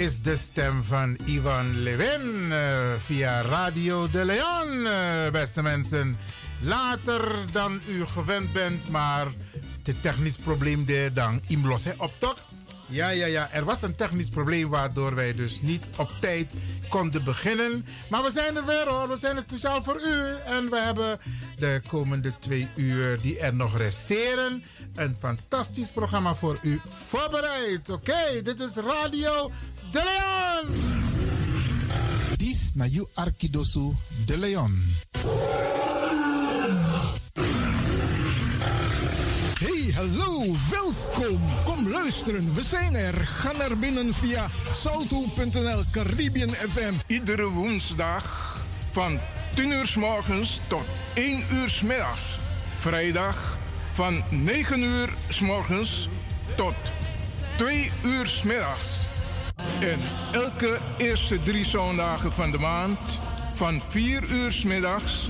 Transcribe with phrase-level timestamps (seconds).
[0.00, 2.56] is de stem van Ivan Levin uh,
[2.98, 6.16] via Radio de Leon, uh, beste mensen.
[6.60, 9.26] Later dan u gewend bent, maar
[9.82, 12.44] het technisch probleem de dan imlos op toch?
[12.86, 13.50] Ja, ja, ja.
[13.52, 16.52] Er was een technisch probleem waardoor wij dus niet op tijd
[16.88, 17.86] konden beginnen.
[18.10, 19.08] Maar we zijn er weer hoor.
[19.08, 20.36] We zijn er speciaal voor u.
[20.44, 21.18] En we hebben
[21.56, 24.64] de komende twee uur die er nog resteren.
[24.94, 27.90] Een fantastisch programma voor u voorbereid.
[27.90, 29.50] Oké, dit is Radio
[29.90, 30.76] De Leon.
[32.36, 33.92] Dit naar you Arkidosu
[34.26, 34.82] De Leon.
[39.58, 41.40] Hey, hallo, welkom.
[41.64, 43.14] Kom luisteren, we zijn er.
[43.14, 46.92] Ga naar binnen via salto.nl Caribbean FM.
[47.06, 48.56] Iedere woensdag
[48.90, 49.18] van
[49.54, 52.38] 10 uur s morgens tot 1 uur s middags.
[52.78, 53.58] Vrijdag
[53.92, 56.08] van 9 uur s morgens
[56.56, 56.74] tot
[57.56, 59.08] 2 uur s middags.
[59.80, 59.98] En
[60.32, 63.18] elke eerste drie zondagen van de maand
[63.54, 65.28] van 4 uur s middags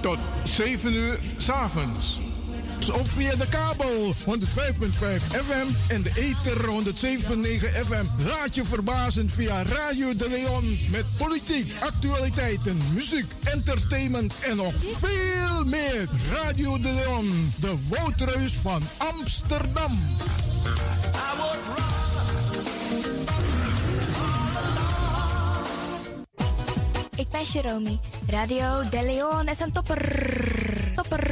[0.00, 2.18] tot 7 uur s avonds
[2.90, 4.24] of via de kabel 105.5
[5.30, 8.24] FM en de ether 107.9 FM.
[8.26, 15.64] Laat je verbazen via Radio de Leon met politiek, actualiteiten, muziek, entertainment en nog veel
[15.64, 16.08] meer.
[16.32, 19.98] Radio de Leon, de woudreus van Amsterdam.
[27.18, 27.98] Ik ben Jerome.
[28.28, 30.92] Radio de Leon is een topper.
[30.94, 31.26] Topper.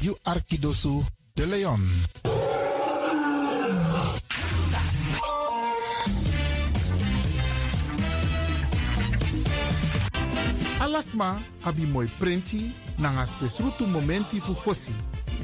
[0.00, 1.00] You Arkidosu
[1.32, 1.90] de Leon.
[10.78, 14.92] Alasma abi moi prenti nanga spesrutu momenti fu fosi.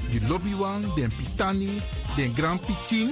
[0.09, 1.81] You lobby wan, den pitani,
[2.16, 3.10] den grand pitin,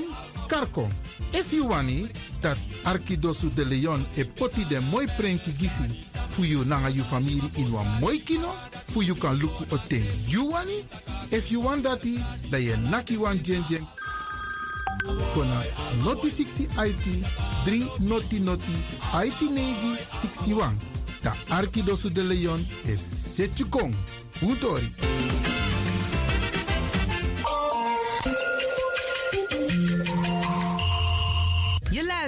[0.50, 0.88] karko.
[1.33, 2.09] If you wani,
[2.41, 5.84] dat Arkidosu de Leon e poti den moi prenki gisi
[6.28, 8.53] fu you nanga you family in wan moi kino,
[8.88, 10.83] fu you kan luku o ten you wani,
[11.33, 12.03] If you want that,
[12.50, 13.87] dan je naki wan jen jen.
[15.34, 15.62] Kona
[16.05, 17.06] noti 60 IT
[17.65, 18.75] 3 noti noti
[19.15, 20.77] IT negi 61.
[21.22, 23.00] Da Arkidosu de Leon is
[23.37, 23.94] Setchukong.
[24.43, 24.91] Utori.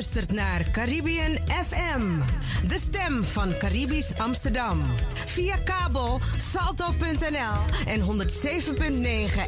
[0.03, 2.19] Luistert naar Caribbean FM,
[2.67, 4.83] de stem van Caribisch Amsterdam.
[5.27, 8.07] Via kabel salto.nl en 107.9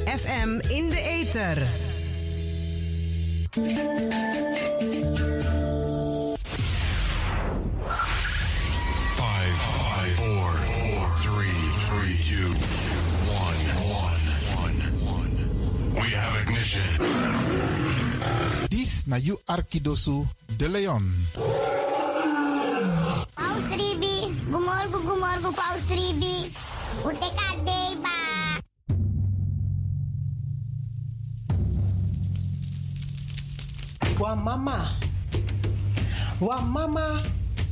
[0.05, 1.57] FM in de ether.
[9.17, 12.49] Five, five, four, four, three, three, two,
[13.29, 13.61] one,
[13.93, 14.25] one,
[14.63, 14.79] one,
[15.15, 15.33] one.
[15.95, 17.24] We have ignition.
[19.07, 20.27] Na you Arkidosu
[20.57, 21.05] de Leon.
[23.37, 26.49] Paus Ribi, gumorgo gumorgo Paus Ribi.
[27.05, 28.17] Uteka deba.
[34.21, 34.79] Wa mama.
[36.41, 37.23] Wa mama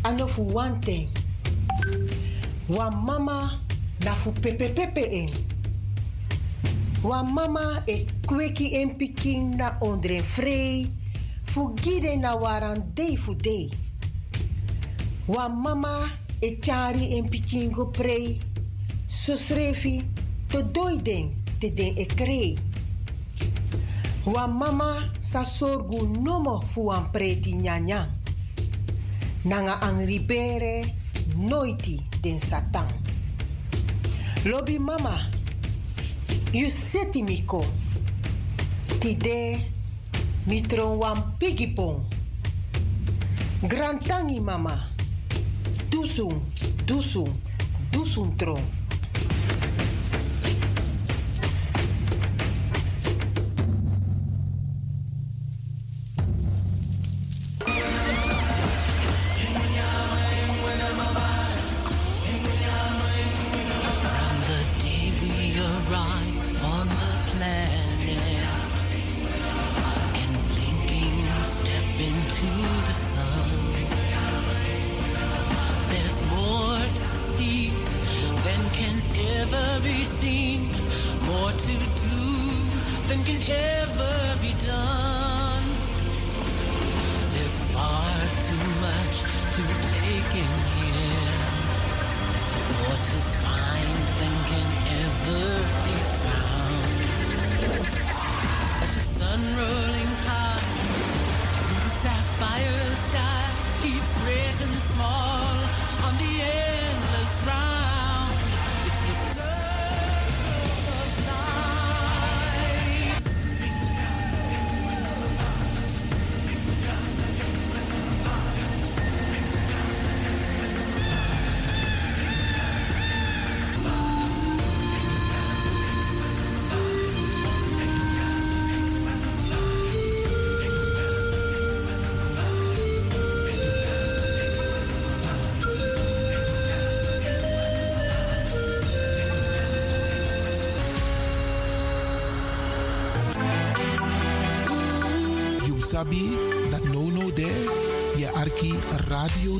[0.04, 1.08] ano fu one thing.
[2.68, 3.58] Wa mama
[4.04, 5.30] na fu pepe pepe en.
[7.02, 10.90] Wa mama e kweki en piking na ondre frey.
[11.52, 13.68] Fu gide na waran day fu day.
[15.28, 16.08] Wa mama
[16.40, 18.40] e kyari en piking go prey.
[19.04, 20.00] So srefi
[20.48, 22.56] to doiden te den e.
[24.24, 28.08] Wa mama sa sorgu nomo fu wan preti nyanya.
[29.44, 30.88] Nanga ang ribere
[31.36, 32.88] noiti den satan.
[34.46, 35.28] Lobi mama,
[36.52, 37.62] you seti miko.
[39.00, 39.71] Tide
[40.46, 42.02] mitron wan pigipong.
[43.62, 44.74] Grantangi mama.
[45.90, 46.42] Dusung,
[46.86, 47.30] dusung,
[47.92, 48.81] dusung tron.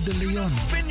[0.05, 0.82] De Leon.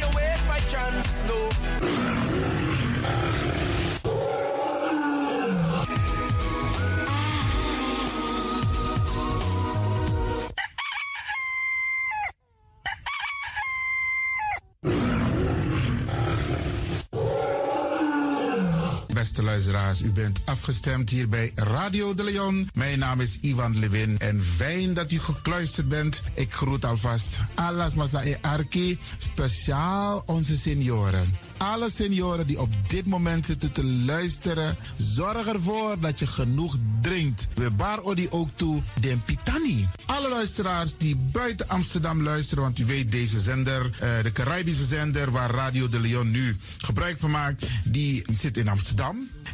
[20.04, 22.70] U bent afgestemd hier bij Radio de Leon.
[22.74, 26.22] Mijn naam is Ivan Levin en fijn dat u gekluisterd bent.
[26.34, 31.34] Ik groet alvast Alas Masae Arki, speciaal onze senioren.
[31.58, 37.48] Alle senioren die op dit moment zitten te luisteren, zorg ervoor dat je genoeg drinkt.
[37.54, 39.88] We bar odi ook toe den pitani.
[40.06, 45.32] Alle luisteraars die buiten Amsterdam luisteren, want u weet deze zender, eh, de Caribische zender
[45.32, 49.30] waar Radio de Leon nu gebruik van maakt, die zit in Amsterdam.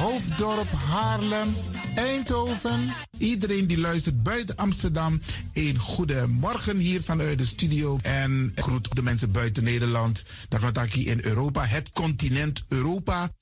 [0.00, 1.48] Hoofddorp, Haarlem,
[1.94, 2.88] Eindhoven.
[3.18, 5.20] Iedereen die luistert buiten Amsterdam,
[5.52, 7.98] een goede morgen hier vanuit de studio.
[8.02, 10.24] En groet de mensen buiten Nederland.
[10.90, 13.30] Hier in Europa, het continent Europa.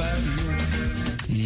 [0.00, 0.49] about you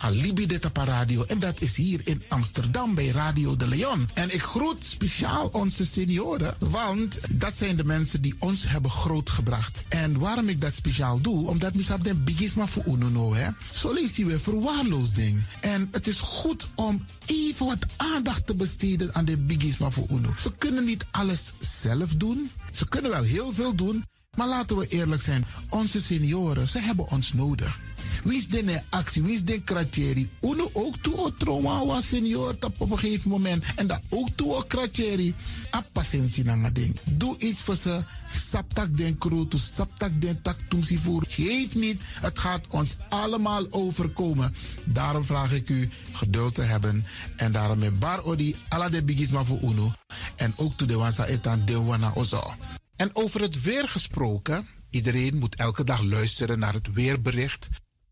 [0.00, 1.24] Alibi de Tapa Radio.
[1.24, 4.08] En dat is hier in Amsterdam bij Radio de Leon.
[4.14, 9.84] En ik groet speciaal onze senioren, want dat zijn de mensen die ons hebben grootgebracht.
[9.88, 13.48] En waarom ik dat speciaal doe, omdat misap den bigisma voor uno hè.
[13.72, 15.42] Zo je weer verwaarloosding.
[15.60, 20.34] En het is goed om even wat aandacht te besteden aan de bigisma voor uno.
[20.38, 22.50] Ze kunnen niet alles zelf doen.
[22.72, 24.04] Ze kunnen wel heel veel doen.
[24.36, 27.78] Maar laten we eerlijk zijn, onze senioren, ze hebben ons nodig.
[28.24, 29.22] Wie is de actie?
[29.22, 30.28] Wie is de kratjeri?
[30.40, 33.64] Uno ook toe o trauma wa senior op een gegeven moment.
[33.76, 35.34] En dat ook toe o kratjeri.
[35.74, 36.96] A patiëntie na ding.
[37.04, 38.04] Doe iets voor ze.
[38.32, 41.24] Saptak den kroto, saptak den tak tumsi voer.
[41.28, 42.00] Geef niet.
[42.20, 44.54] Het gaat ons allemaal overkomen.
[44.84, 47.04] Daarom vraag ik u geduld te hebben.
[47.36, 49.92] En daarom met bar odi ala de bigisma voor uno.
[50.36, 52.54] En ook toe de wansa etan de wana ozo.
[52.96, 54.66] En over het weer gesproken.
[54.90, 57.68] Iedereen moet elke dag luisteren naar het weerbericht.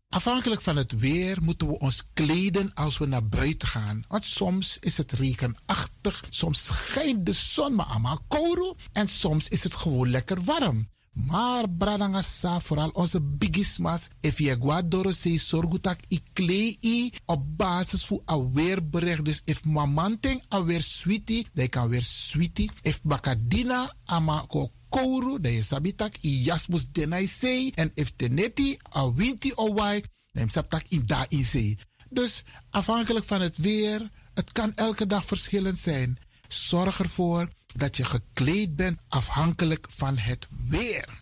[0.09, 4.03] Afhankelijk van het weer moeten we ons kleden als we naar buiten gaan.
[4.07, 9.63] Want soms is het regenachtig, soms schijnt de zon maar allemaal kouro en soms is
[9.63, 10.89] het gewoon lekker warm.
[11.13, 18.21] Maar bradangasa, vooral onze bigismas, if je guadoro se sorgutak i klei op basis van
[18.25, 19.25] een weerbericht.
[19.25, 22.71] Dus if mamanting alweer sweetie, dan kan weer sweetie.
[22.81, 24.45] If bakadina ama
[24.89, 27.71] kouru, de je sabitak i jasmus denai sei.
[27.75, 30.03] En if teneti a winti o wai,
[30.47, 31.77] sabtak in da in sei.
[32.09, 36.17] Dus afhankelijk van het weer, het kan elke dag verschillend zijn.
[36.47, 41.21] Zorg ervoor dat je gekleed bent afhankelijk van het weer.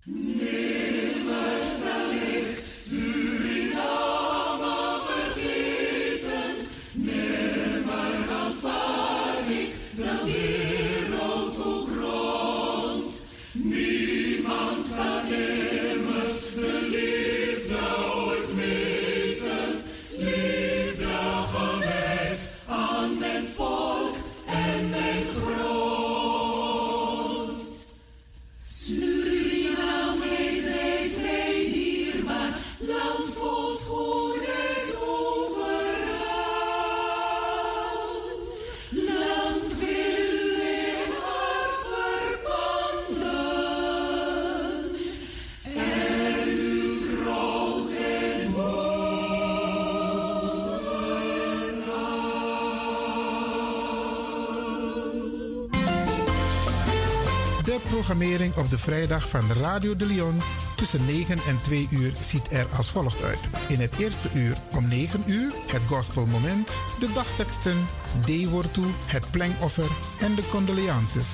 [58.07, 60.41] Programmering op de vrijdag van Radio de Leon
[60.75, 63.39] tussen 9 en 2 uur ziet er als volgt uit.
[63.67, 67.85] In het eerste uur om 9 uur het gospelmoment, de dagteksten,
[68.21, 71.27] D-woord het plengoffer en de condoleances.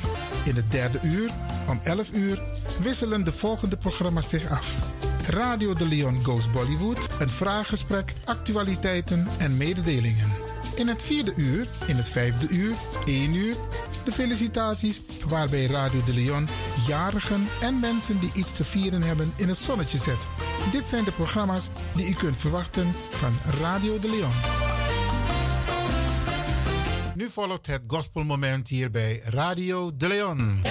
[0.45, 1.29] In het derde uur
[1.69, 2.41] om 11 uur
[2.81, 4.79] wisselen de volgende programma's zich af.
[5.27, 10.31] Radio de Leon Goes Bollywood, een vraaggesprek, actualiteiten en mededelingen.
[10.75, 12.75] In het vierde uur, in het vijfde uur,
[13.05, 13.55] 1 uur,
[14.03, 16.47] de felicitaties waarbij Radio de Leon
[16.87, 20.19] jarigen en mensen die iets te vieren hebben in het zonnetje zet.
[20.71, 24.31] Dit zijn de programma's die u kunt verwachten van Radio de Leon.
[27.15, 30.61] Nu volgt het gospelmoment hier bij Radio de Leon.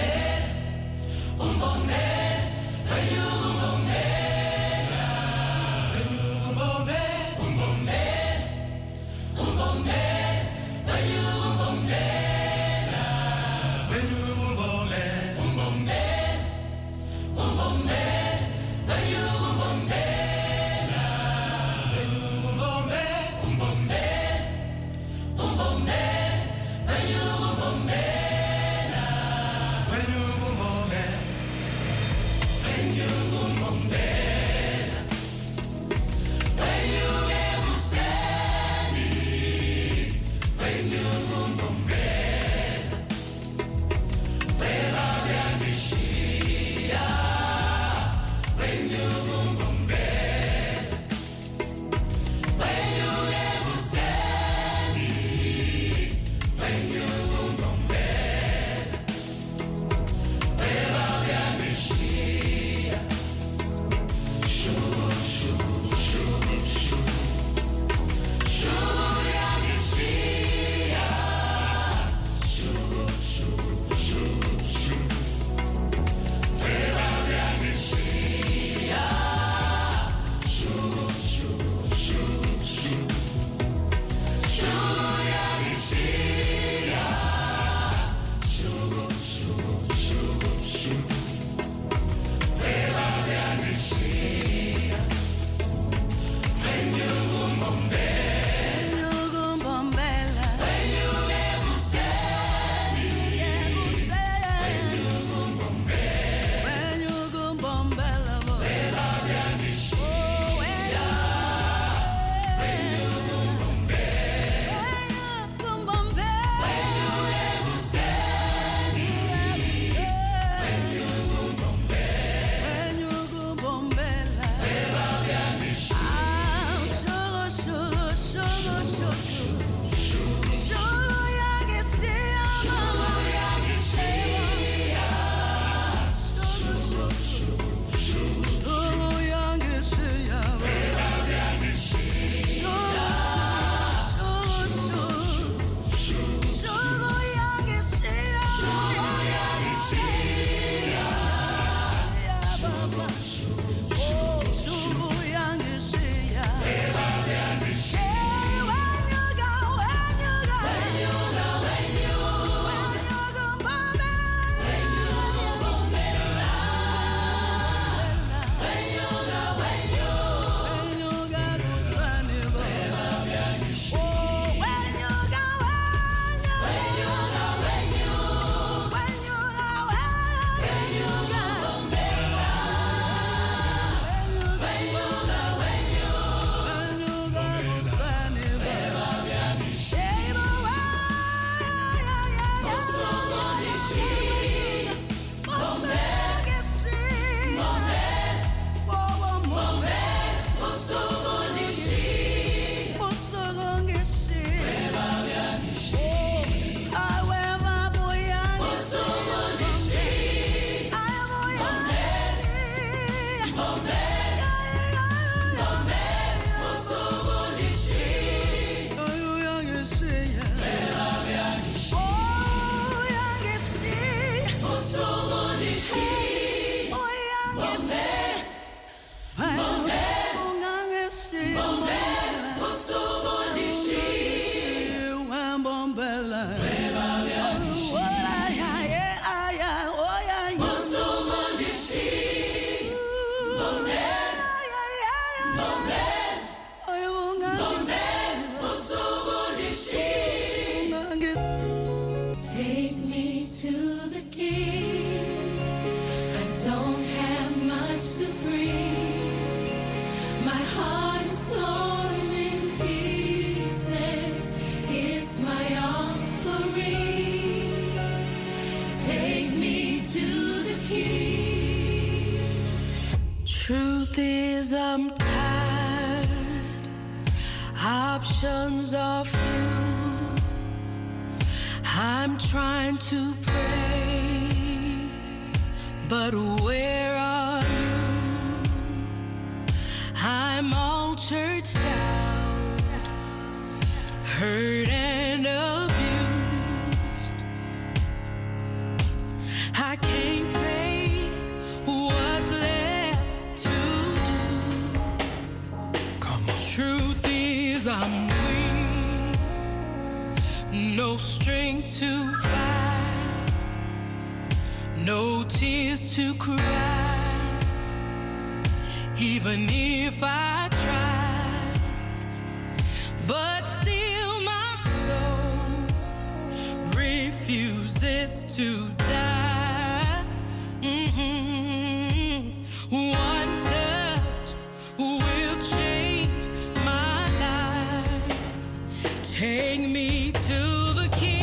[339.43, 341.42] Take me to the king.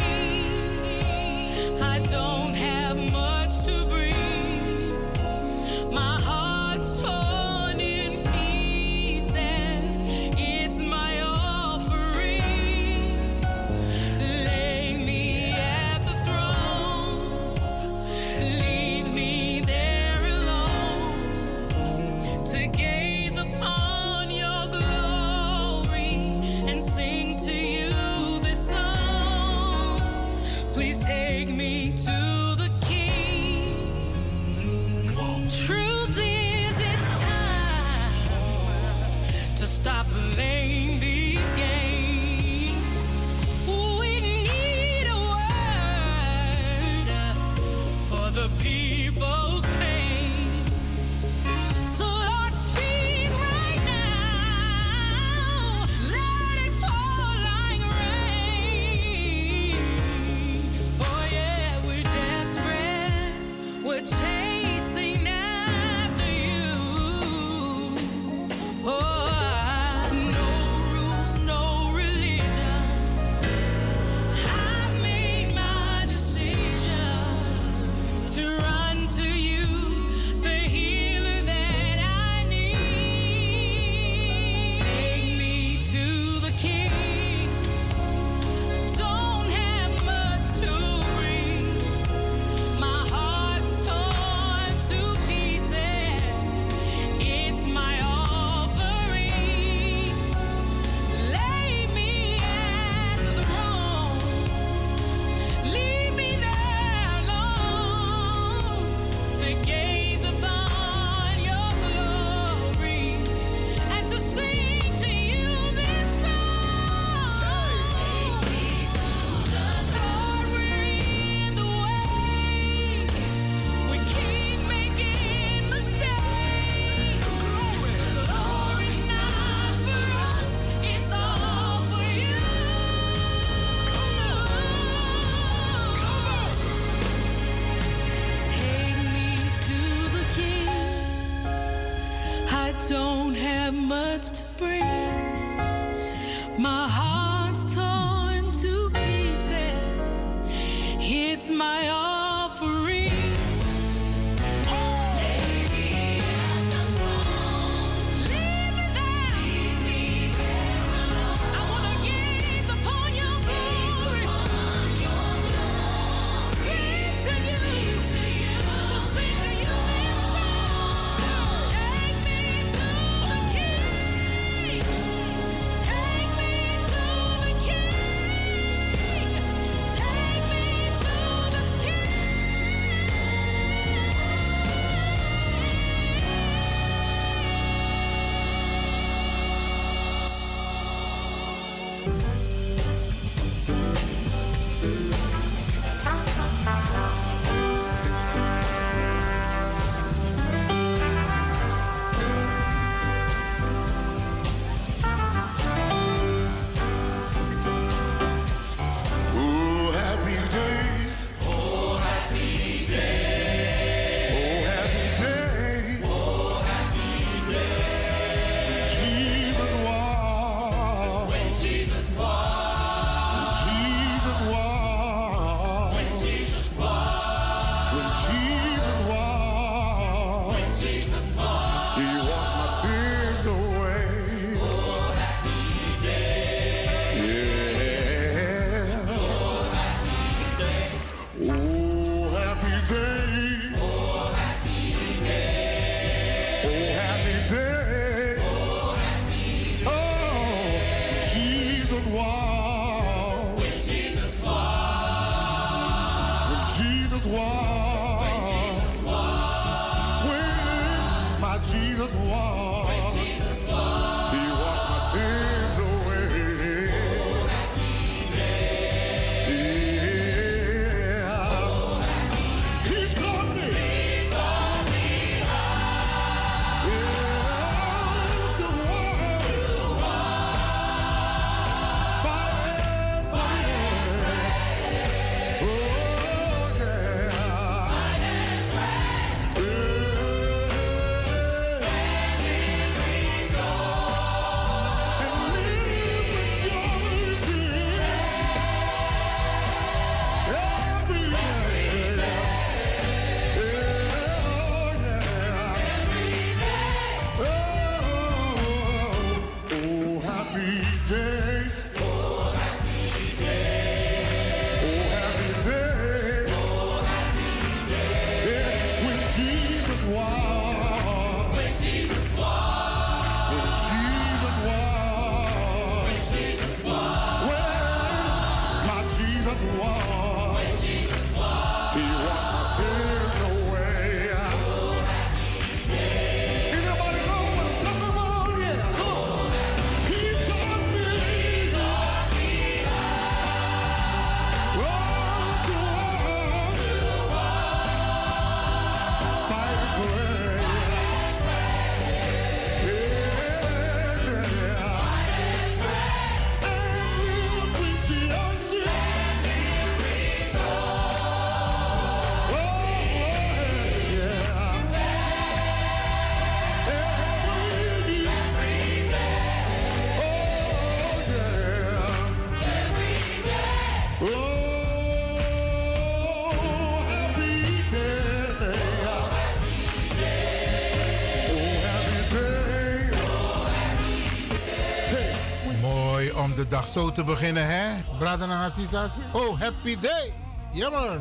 [386.70, 388.02] dag zo te beginnen, hè?
[388.18, 389.12] Brother Hassisas.
[389.33, 390.33] Oh, happy day!
[390.72, 391.20] Jammer!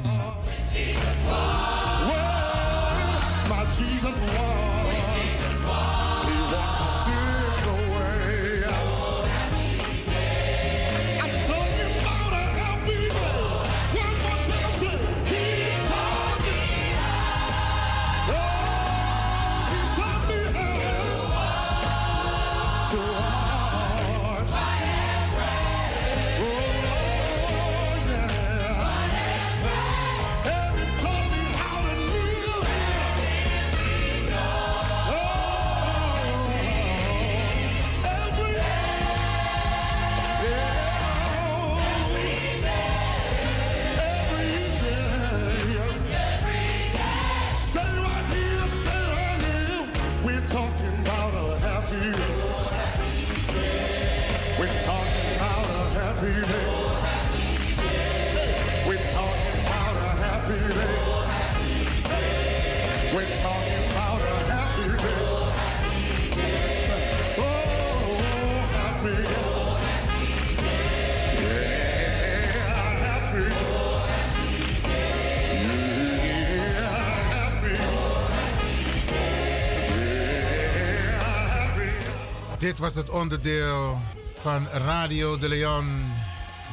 [82.69, 83.99] Dit was het onderdeel
[84.37, 86.11] van Radio de Leon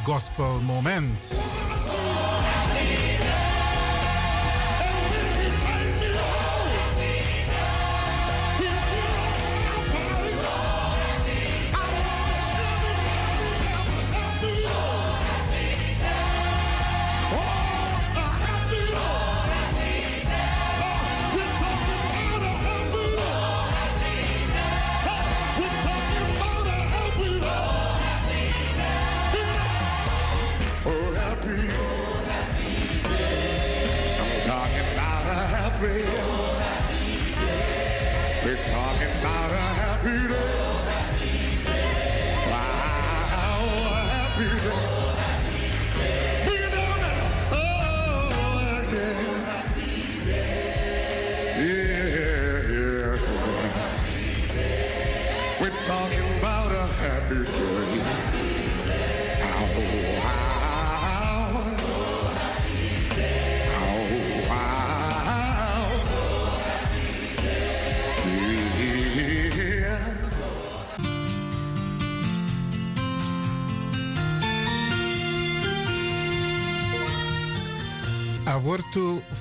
[0.05, 1.39] Gospel Moment.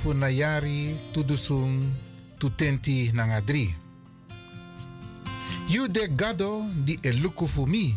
[0.06, 1.91] Avortu funayari tudusung
[2.38, 3.74] tutenti nangadri.
[5.68, 7.96] You de gado di eluku fu mi.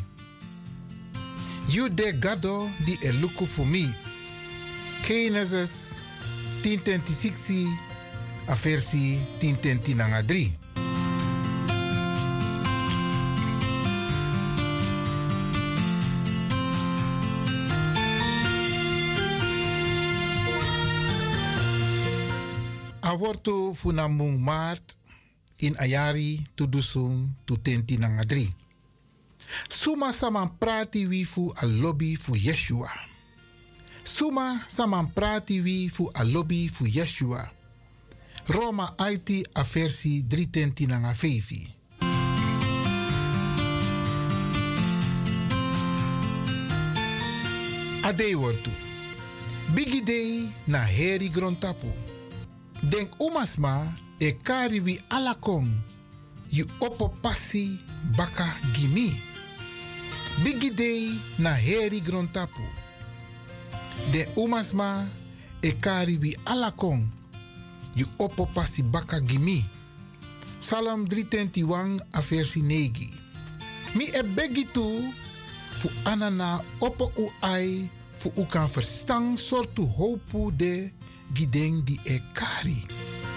[1.68, 3.92] You de gado di eluku fu mi.
[5.06, 6.04] Genesis
[6.62, 7.68] 10:26
[8.46, 10.52] a versie 10:10 nangadri.
[23.18, 24.94] Avortu funamung maart
[25.58, 28.46] in ayari tudusung tutenti nangadri.
[29.66, 32.86] Suma saman prati wi fu a lobby fu Yeshua.
[34.06, 37.42] Suma saman prati wi fu a lobby fu Yeshua.
[38.54, 41.74] Roma IT a versie 310 nanga fevi.
[48.06, 48.70] Ade wortu.
[49.74, 52.07] Bigi day na heri grontapu.
[52.82, 55.68] Den umasma e karibi alakong.
[56.50, 57.78] You opo passi
[58.16, 59.20] baka gimi.
[60.42, 62.62] Bigi day na heri grontapu.
[64.12, 65.06] De umasma
[65.62, 67.06] e karibi alakong.
[67.94, 69.64] You opo passi baka gimi.
[70.60, 73.10] Psalm 321 a versi 9.
[73.94, 75.12] Mi e begi tu
[75.78, 80.92] fu anana opo u ai fu u kan verstaan sortu hopu de
[81.34, 82.84] gideng di e kari.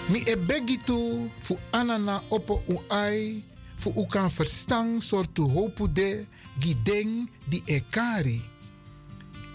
[0.08, 3.42] Mi e begi tu fu anana opo u ai
[3.78, 6.26] fu u kan verstaan sortu hopu de
[6.58, 8.40] gideng di e kari.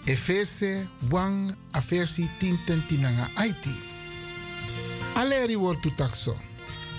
[0.04, 3.76] Efese wang a versi 10 tentinanga aiti.
[5.14, 6.36] Aleri wortu takso.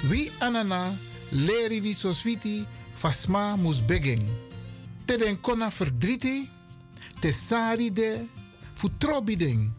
[0.09, 0.93] Wi anana
[1.31, 4.23] leri vi so switi fasma mus begeng.
[5.05, 5.69] Te den kona
[7.19, 8.25] te sari de,
[8.73, 9.78] fu trobideng.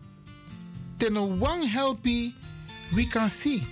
[1.01, 2.35] Te no wang helpi,
[2.93, 3.63] we kan si.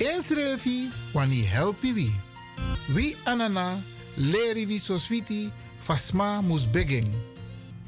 [0.00, 2.06] Eens revi, wani helpi wi.
[2.94, 3.76] Wi anana
[4.16, 7.10] leri vi so switi fasma mus begeng.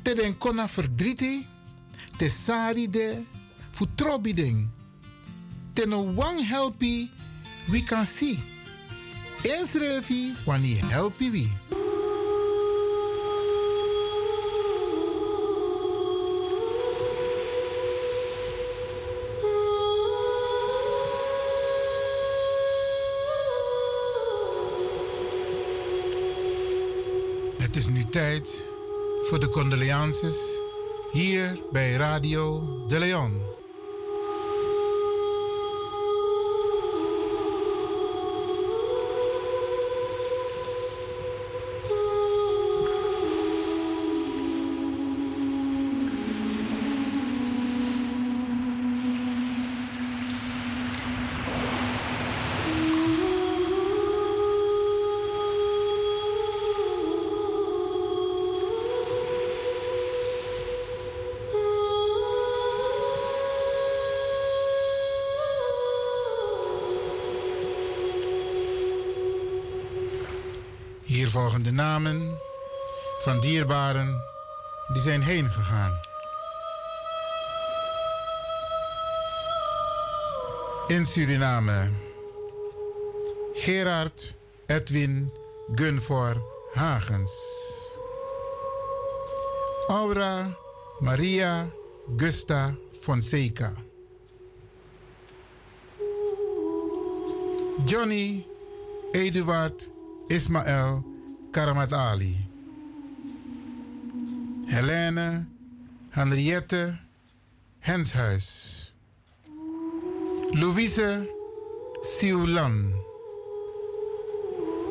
[0.05, 1.47] Te den kona verdriti,
[2.19, 3.25] te sari de,
[3.73, 4.69] fu trobideng.
[5.73, 7.09] Te no wang helpi,
[7.73, 8.37] we kan si.
[9.41, 11.49] Eens revi, wani helpi wi.
[27.75, 28.67] Het is nu tijd
[29.29, 30.37] voor de condolences
[31.13, 33.54] hier bij Radio De Leon.
[71.35, 72.39] Hier volgen de namen
[73.21, 74.23] van dierbaren
[74.93, 76.01] die zijn heen gegaan.
[80.87, 81.91] In Suriname.
[83.53, 85.33] Gerard Edwin
[85.75, 86.43] Gunvor
[86.75, 87.33] Hagens.
[89.87, 90.57] Aura
[90.99, 91.69] Maria
[92.17, 93.75] Gusta Fonseca.
[97.85, 98.47] Johnny
[99.11, 99.91] Eduard
[100.27, 101.14] Ismaël
[101.55, 102.37] Karamat Ali.
[104.69, 105.47] Helene
[106.11, 106.99] Henriette
[107.81, 108.91] Henshuis.
[110.55, 111.29] Louise
[112.03, 112.93] Sioulan.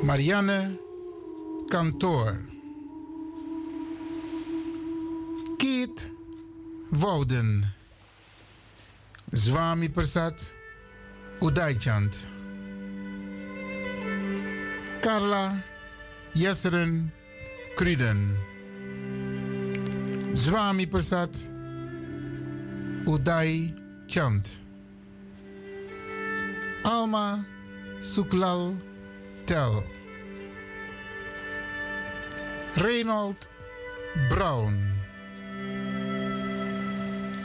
[0.04, 0.78] Marianne
[1.70, 2.38] Kantoor.
[5.60, 6.12] Kiet
[6.92, 7.68] Wouden.
[9.34, 10.54] Zwami Persat
[11.42, 12.28] Udaichand.
[15.02, 15.73] Carla
[16.36, 17.12] Jesseren
[17.76, 18.38] Kruden.
[20.34, 21.50] Zwami Persat
[23.06, 23.74] Uday
[24.08, 24.60] Chand.
[26.84, 27.46] Alma
[28.00, 28.74] Suklal
[29.46, 29.84] Tel.
[32.78, 33.50] Reynold
[34.30, 34.74] Brown.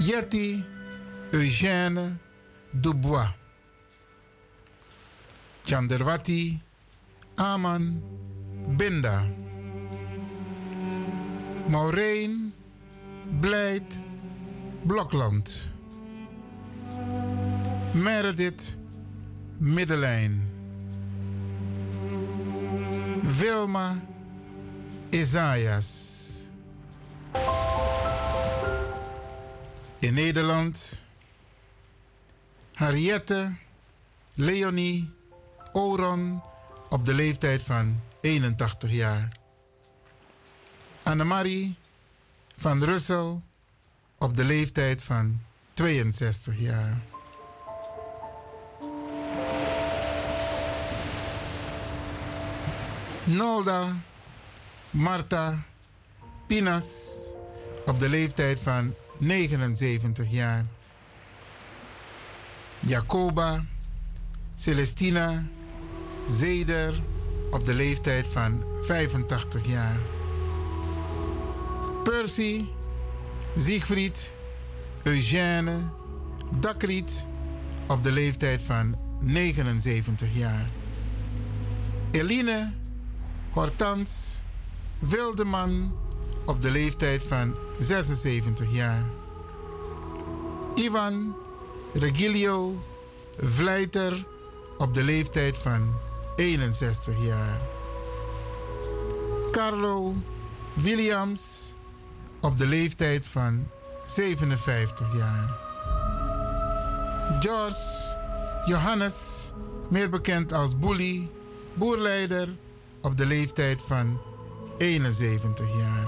[0.01, 0.65] Yeti
[1.33, 2.17] Eugène
[2.73, 3.35] Dubois.
[5.67, 6.59] Chanderwati
[7.37, 8.28] Aman
[8.79, 9.27] Binda.
[11.67, 12.55] Maureen
[14.83, 15.73] Blokland.
[17.93, 18.77] Meredith
[19.57, 20.51] Middelijn.
[23.39, 24.01] Wilma
[25.11, 26.27] Isaias.
[29.99, 31.05] In Nederland
[32.75, 33.57] Harriette
[34.35, 35.11] Leonie
[35.73, 36.43] Oron
[36.89, 39.37] op de leeftijd van 81 jaar.
[41.03, 41.75] Annemarie
[42.57, 43.43] van Russel
[44.19, 45.41] op de leeftijd van
[45.75, 47.01] 62 jaar.
[53.25, 53.97] Nolda
[54.91, 55.65] Marta
[56.47, 57.19] Pinas
[57.87, 60.67] op de leeftijd van 79 jaar.
[62.81, 63.65] Jacoba
[64.55, 65.47] Celestina
[66.27, 67.03] Zeder
[67.51, 69.99] op de leeftijd van 85 jaar.
[72.05, 72.65] Percy
[73.57, 74.35] Siegfried
[75.03, 75.91] Eugène
[76.61, 77.27] Dakriet
[77.89, 80.71] op de leeftijd van 79 jaar.
[82.11, 82.73] Eline
[83.51, 84.43] Hortans
[84.99, 85.93] Wildeman
[86.47, 89.05] op de leeftijd van 76 jaar.
[90.75, 91.35] Ivan
[91.93, 92.83] Regilio
[93.39, 94.27] Vleiter
[94.79, 95.95] op de leeftijd van
[96.39, 97.61] 61 jaar.
[99.51, 100.15] Carlo
[100.75, 101.75] Williams
[102.41, 103.69] op de leeftijd van
[104.07, 105.59] 57 jaar.
[107.41, 108.17] George
[108.65, 109.53] Johannes,
[109.89, 111.31] meer bekend als Boelie,
[111.75, 112.49] boerleider
[113.03, 114.21] op de leeftijd van
[114.77, 116.07] 71 jaar.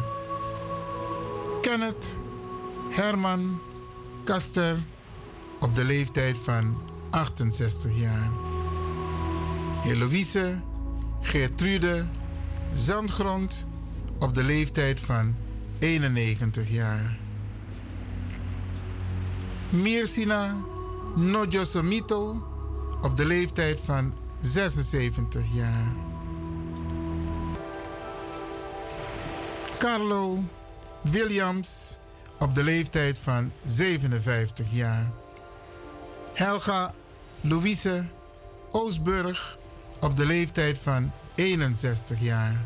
[1.62, 2.16] Kenneth
[2.90, 3.60] Herman
[4.24, 4.78] Kaster
[5.60, 8.49] op de leeftijd van 68 jaar.
[9.80, 10.60] Heloïse
[11.20, 12.04] Geertrude
[12.74, 13.66] Zandgrond
[14.18, 15.34] op de leeftijd van
[15.78, 17.18] 91 jaar.
[19.70, 20.56] Mirsina
[21.14, 22.46] Nojosomito
[23.02, 25.92] op de leeftijd van 76 jaar.
[29.78, 30.44] Carlo
[31.02, 31.98] Williams
[32.38, 35.10] op de leeftijd van 57 jaar.
[36.32, 36.94] Helga
[37.40, 38.08] Louise
[38.70, 39.58] Oosburg
[40.00, 42.56] op de leeftijd van 61 jaar.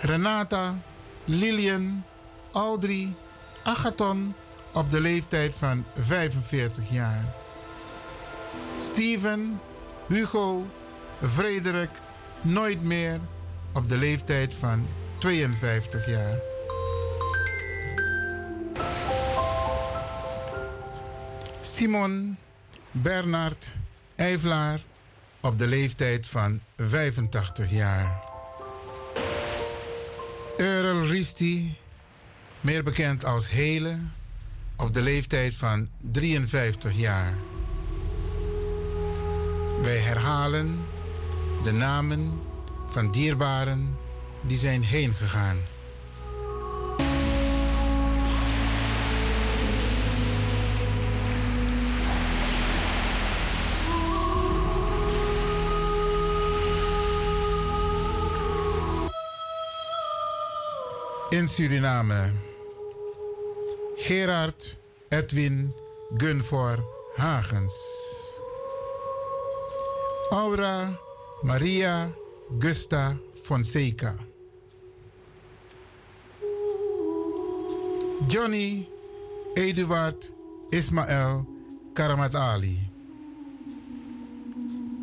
[0.00, 0.78] Renata
[1.24, 2.04] Lilian
[2.52, 3.14] Audrey
[3.62, 4.34] Agathon
[4.72, 7.34] op de leeftijd van 45 jaar.
[8.78, 9.60] Steven
[10.08, 10.66] Hugo
[11.22, 11.90] Frederik
[12.44, 13.20] Nooit meer
[13.72, 14.86] op de leeftijd van
[15.18, 16.38] 52 jaar.
[21.60, 22.36] Simon
[22.90, 23.72] Bernard
[24.16, 24.80] Eivlaar
[25.44, 28.22] op de leeftijd van 85 jaar.
[30.56, 31.76] Earl Risti,
[32.60, 33.98] meer bekend als Hele,
[34.76, 37.34] op de leeftijd van 53 jaar.
[39.82, 40.86] Wij herhalen
[41.62, 42.40] de namen
[42.88, 43.96] van dierbaren
[44.40, 45.73] die zijn heen gegaan.
[61.34, 62.32] In Suriname.
[63.98, 64.78] Gerard
[65.10, 65.72] Edwin
[66.16, 66.78] Gunvor
[67.18, 67.74] Hagens.
[70.30, 70.96] Aura
[71.42, 72.08] Maria
[72.60, 74.16] Gusta Fonseca.
[78.28, 78.86] Johnny
[79.56, 80.24] Eduard
[80.70, 81.44] Ismael
[81.94, 82.78] Karamat Ali.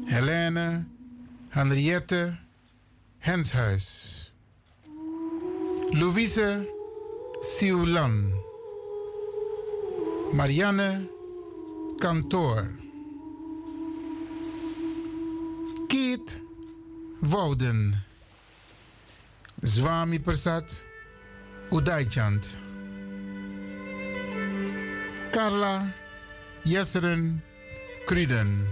[0.07, 0.85] Helene
[1.49, 2.37] Henriette
[3.19, 4.20] Henshuis.
[5.93, 6.65] Louise
[7.43, 8.31] Sioulan.
[10.33, 11.07] Marianne
[11.99, 12.67] Kantoor.
[15.87, 16.41] Keet
[17.19, 17.95] Wouden.
[19.61, 20.85] Zwami Persat
[21.71, 22.57] Udaichand.
[25.31, 25.87] Carla
[26.63, 27.41] Jesseren
[28.05, 28.67] Kruden.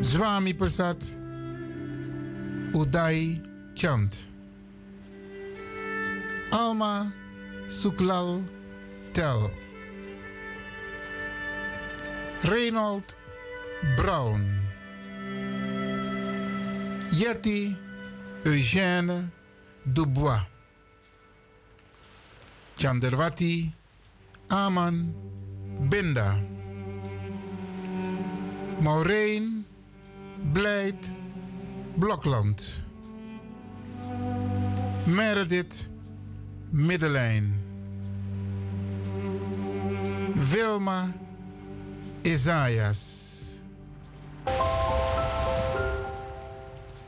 [0.00, 1.16] Zwami Persat
[2.72, 3.42] Udai
[3.74, 4.28] Chand.
[6.50, 7.12] Alma
[7.66, 8.42] Suklal
[9.12, 9.50] Tel.
[12.42, 13.16] Reynold
[13.96, 14.40] Brown.
[17.12, 17.76] Yeti
[18.44, 19.30] Eugène
[19.84, 20.46] Dubois.
[22.76, 23.70] Chanderwati
[24.48, 25.14] Aman
[25.90, 26.34] Binda.
[28.80, 29.66] Maureen
[30.52, 31.14] Blijt
[31.94, 32.84] Blokland.
[35.04, 35.96] Meredith
[36.70, 37.62] Middelijn.
[40.34, 41.12] Wilma
[42.22, 43.26] Isaias.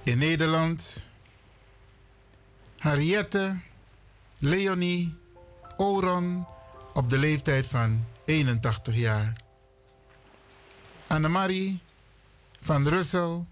[0.03, 1.09] In Nederland
[2.79, 3.61] Harriette
[4.39, 5.17] Leonie
[5.77, 6.47] Oron
[6.93, 9.41] op de leeftijd van 81 jaar.
[11.07, 11.81] Annemarie
[12.61, 13.47] van Russel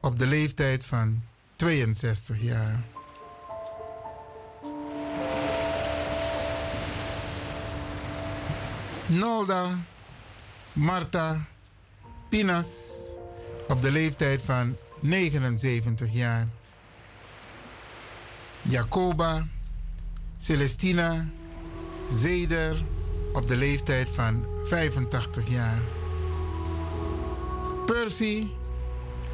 [0.00, 1.22] op de leeftijd van
[1.56, 2.82] 62 jaar.
[9.08, 9.78] Nolda
[10.72, 11.46] Marta
[12.28, 12.76] Pinas
[13.68, 16.48] op de leeftijd van 79 jaar.
[18.62, 19.46] Jacoba
[20.36, 21.28] Celestina
[22.10, 22.84] Zeder
[23.32, 25.80] op de leeftijd van 85 jaar.
[27.86, 28.46] Percy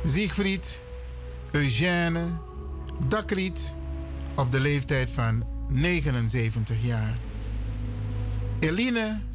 [0.04, 0.82] Siegfried
[1.50, 2.38] Eugène
[3.08, 3.74] Dakriet
[4.36, 7.18] op de leeftijd van 79 jaar.
[8.58, 9.32] Eline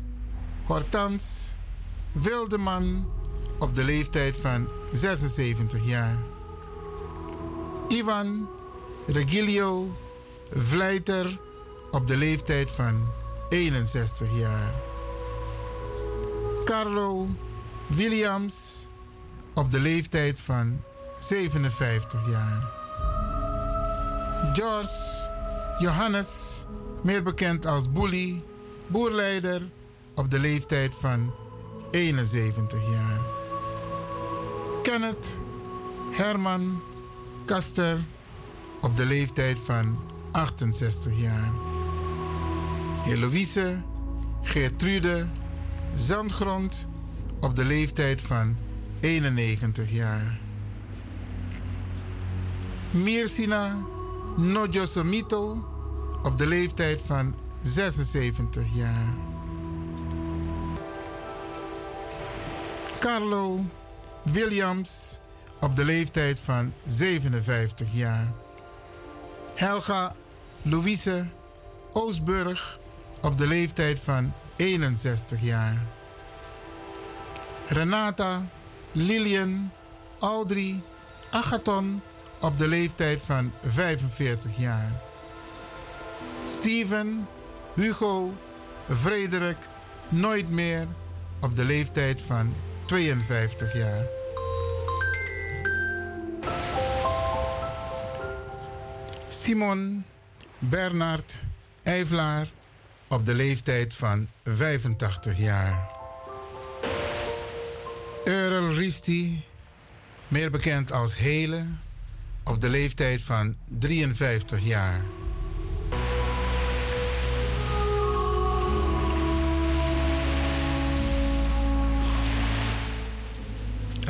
[0.69, 1.55] Hortans
[2.11, 3.11] Wildeman
[3.59, 6.17] op de leeftijd van 76 jaar.
[7.87, 8.49] Ivan
[9.07, 9.97] Regilio
[10.51, 11.39] Vleiter
[11.91, 13.07] op de leeftijd van
[13.49, 14.73] 61 jaar.
[16.63, 17.27] Carlo
[17.87, 18.87] Williams
[19.53, 20.81] op de leeftijd van
[21.19, 22.71] 57 jaar.
[24.53, 25.29] George
[25.79, 26.65] Johannes,
[27.03, 28.43] meer bekend als Boelie,
[28.87, 29.61] boerleider
[30.19, 31.33] op de leeftijd van
[31.91, 33.19] 71 jaar.
[34.83, 35.37] Kenneth
[36.11, 36.81] Herman
[37.45, 37.97] Kaster
[38.81, 39.99] op de leeftijd van
[40.31, 41.51] 68 jaar.
[43.01, 43.81] Heloïse
[44.41, 45.25] Geertrude
[45.95, 46.87] Zandgrond
[47.39, 48.57] op de leeftijd van
[48.99, 50.39] 91 jaar.
[52.91, 53.77] Mirsina
[54.37, 55.67] Nojosamito
[56.23, 59.28] op de leeftijd van 76 jaar.
[62.99, 63.65] Carlo
[64.23, 65.19] Williams
[65.59, 68.31] op de leeftijd van 57 jaar.
[69.55, 70.15] Helga
[70.61, 71.27] Louise
[71.91, 72.79] Oosburg
[73.21, 75.77] op de leeftijd van 61 jaar.
[77.67, 78.45] Renata
[78.91, 79.71] Lilian
[80.19, 80.81] Audrey
[81.31, 82.01] Agathon
[82.41, 85.01] op de leeftijd van 45 jaar.
[86.45, 87.27] Steven
[87.75, 88.33] Hugo
[88.87, 89.57] Frederik
[90.09, 90.87] Nooit meer
[91.39, 92.53] op de leeftijd van
[92.89, 94.05] 52 jaar.
[99.27, 100.05] Simon
[100.59, 101.41] Bernard
[101.83, 102.47] Eivlaar
[103.07, 105.89] op de leeftijd van 85 jaar.
[108.23, 109.43] Earl Risti,
[110.27, 111.65] meer bekend als Hele,
[112.43, 115.01] op de leeftijd van 53 jaar.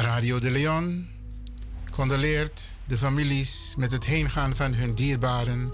[0.02, 1.08] Radio de Leon
[1.92, 5.72] condoleert de families met het heengaan van hun dierbaren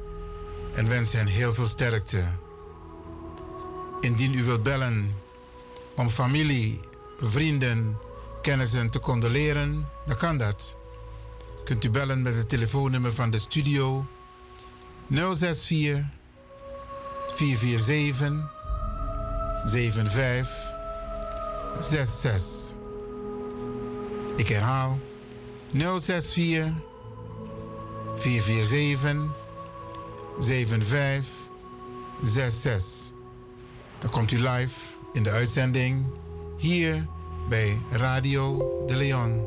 [0.74, 2.26] en wens hen heel veel sterkte.
[4.02, 5.14] Indien u wilt bellen
[5.96, 6.80] om familie,
[7.18, 7.98] vrienden,
[8.42, 10.78] kennissen te condoleren, dan kan dat.
[11.66, 14.06] Kunt u bellen met het telefoonnummer van de studio
[15.08, 16.06] 064
[17.36, 18.52] 447
[19.66, 20.50] 75
[21.80, 22.75] 66.
[24.36, 25.00] Ik herhaal
[25.72, 26.74] 064
[28.18, 29.16] 447
[30.40, 33.14] 7566.
[34.00, 34.80] Dan komt u live
[35.14, 36.06] in de uitzending
[36.58, 37.08] hier
[37.50, 38.58] bij Radio
[38.88, 39.46] de Leon.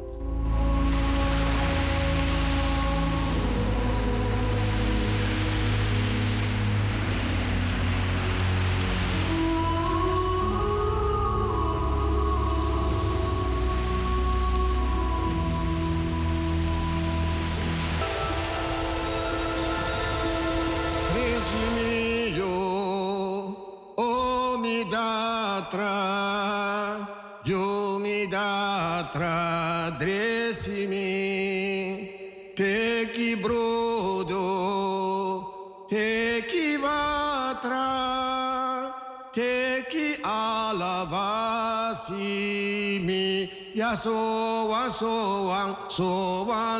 [44.99, 46.75] So wa so wa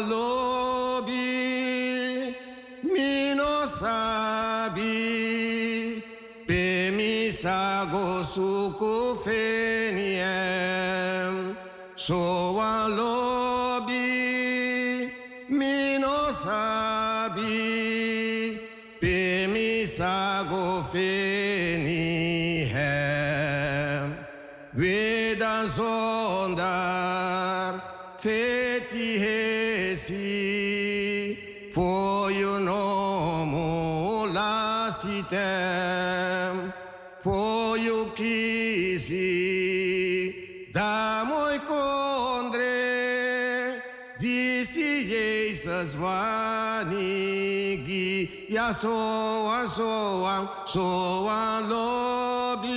[48.49, 50.81] ya so a so a so
[51.29, 52.73] a lobi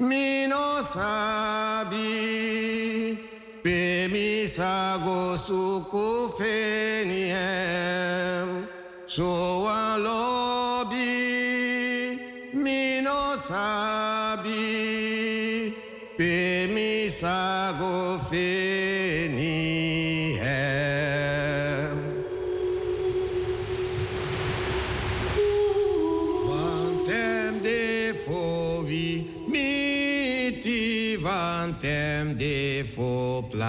[0.00, 2.00] mi no sabi
[3.62, 7.28] pe mi sago suku feniem
[9.04, 11.12] so a lobi
[12.54, 14.64] mi no sabi
[16.16, 18.67] pe mi sago feniem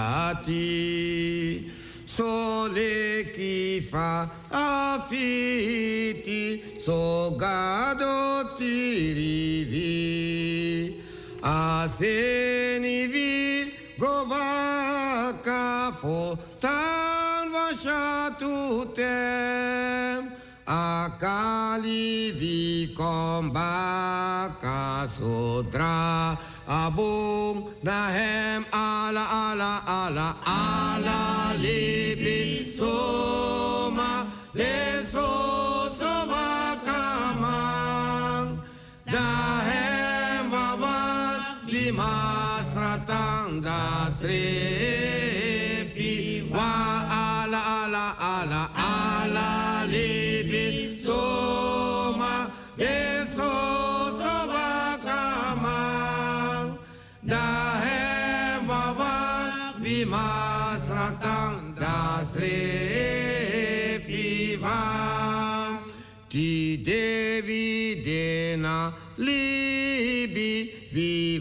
[0.00, 1.70] plati
[2.04, 11.04] sole chi fa affiti so gado ti rivi
[11.42, 20.32] aseni vi govaka fo tan vasha tutem
[20.64, 26.38] akali vi kombaka sodra
[26.90, 31.20] abung nahem ala ala ala ala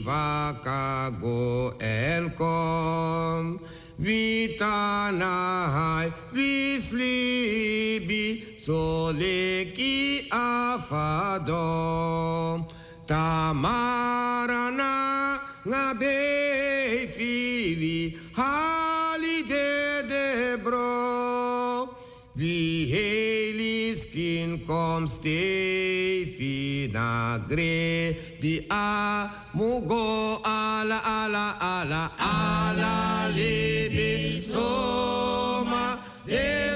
[0.03, 3.55] Βάκαγο ελκόμ
[3.97, 5.25] Βίτα να
[5.71, 10.27] χάι βισλίμπι Σολίκι
[10.73, 12.65] αφαντόμ
[13.05, 14.93] Τα μάρανα
[15.63, 18.17] να μπέι φίβι
[28.41, 36.68] vi a mugo ala ala ala ala libi soma de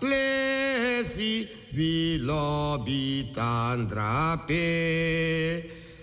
[0.00, 1.46] plesi
[1.76, 4.58] vi lobi tandrape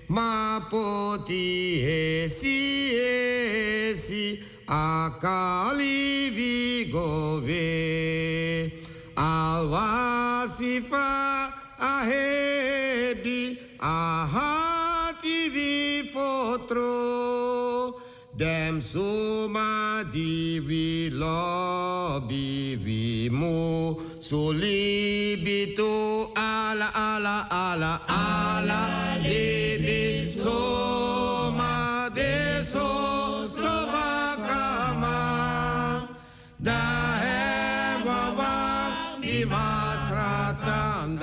[0.08, 8.72] ma poti hesi hesi akali vi gove
[9.16, 11.10] alvasifa
[11.80, 18.00] ahebi ahati vi fotro
[18.38, 23.77] dem suma di vi lobi vi mu
[24.28, 25.88] solibito
[26.36, 28.80] ala ala ala ala.
[29.24, 35.20] Libi soma de so soma kama.
[36.60, 36.84] Da
[38.08, 38.56] wawa
[39.24, 41.16] di masratam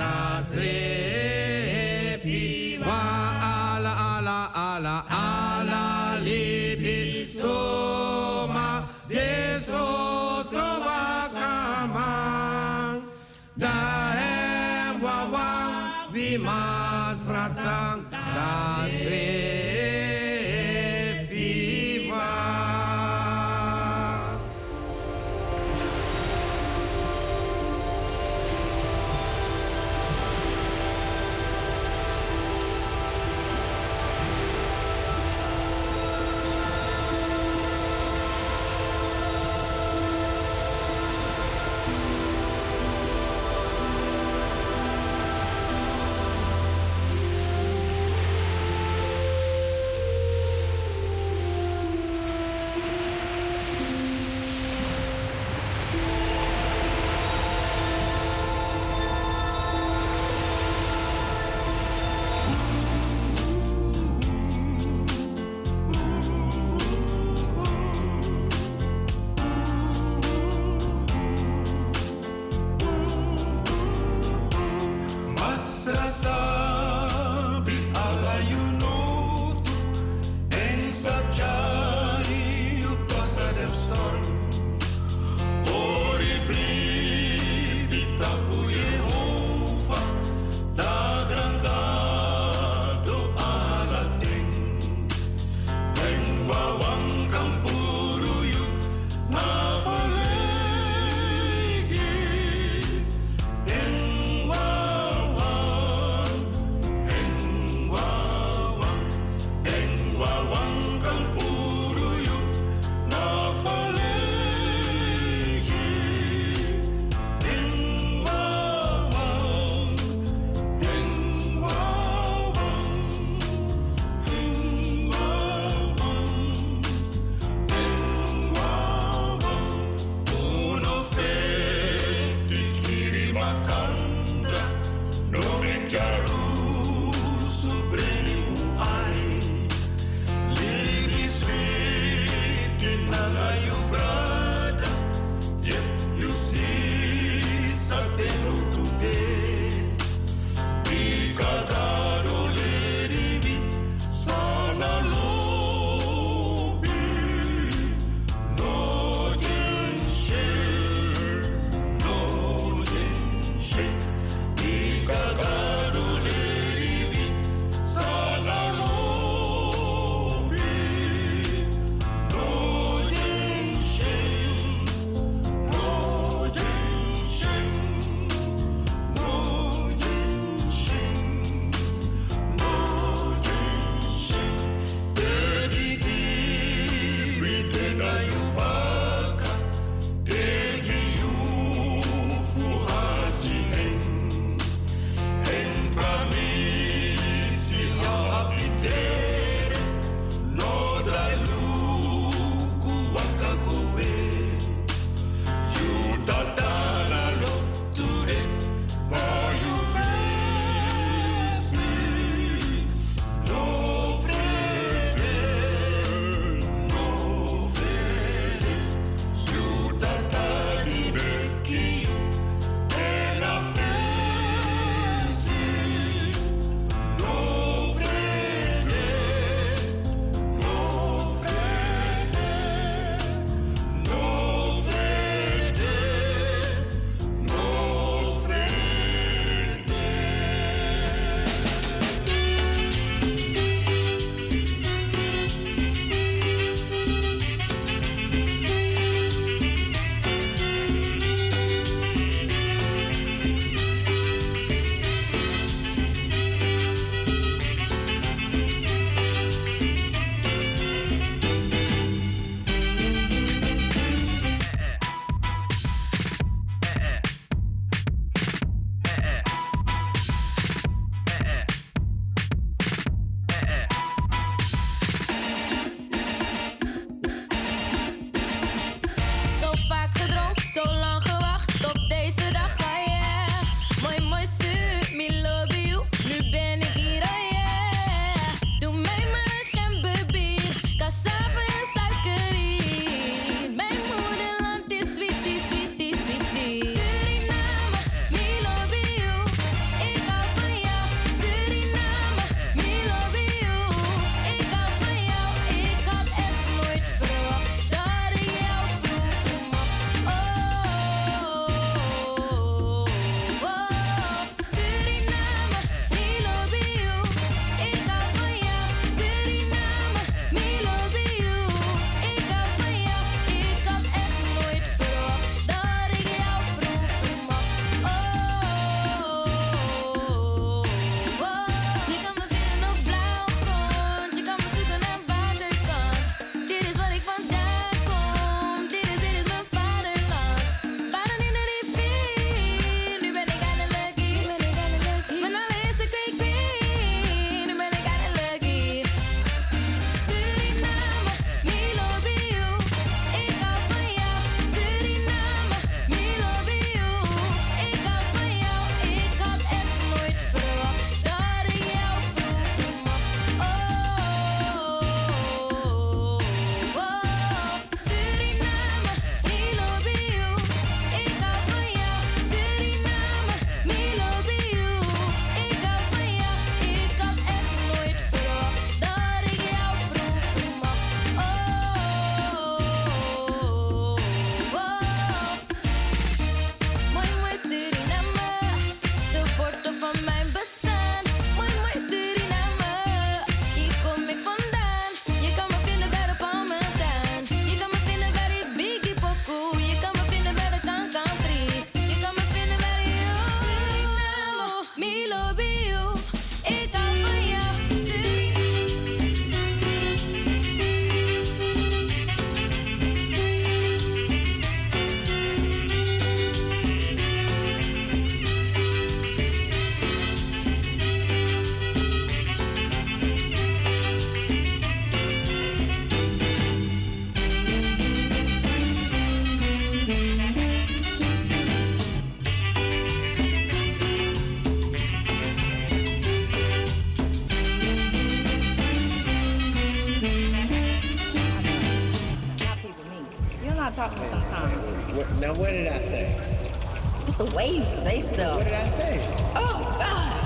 [447.34, 448.58] It's the way you say stuff.
[448.58, 449.20] What did I say?
[449.56, 450.44] Oh God.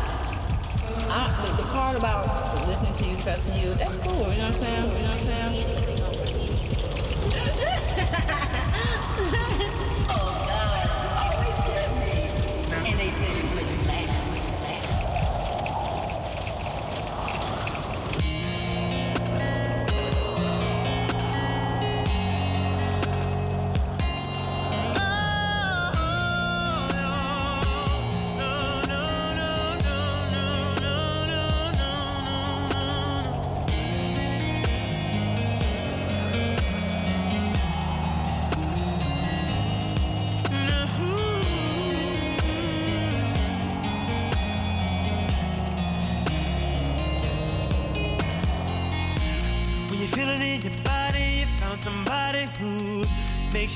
[1.11, 4.12] I, the, the part about listening to you, trusting you, that's cool.
[4.14, 4.84] You know what I'm saying?
[4.86, 5.88] You know what I'm saying?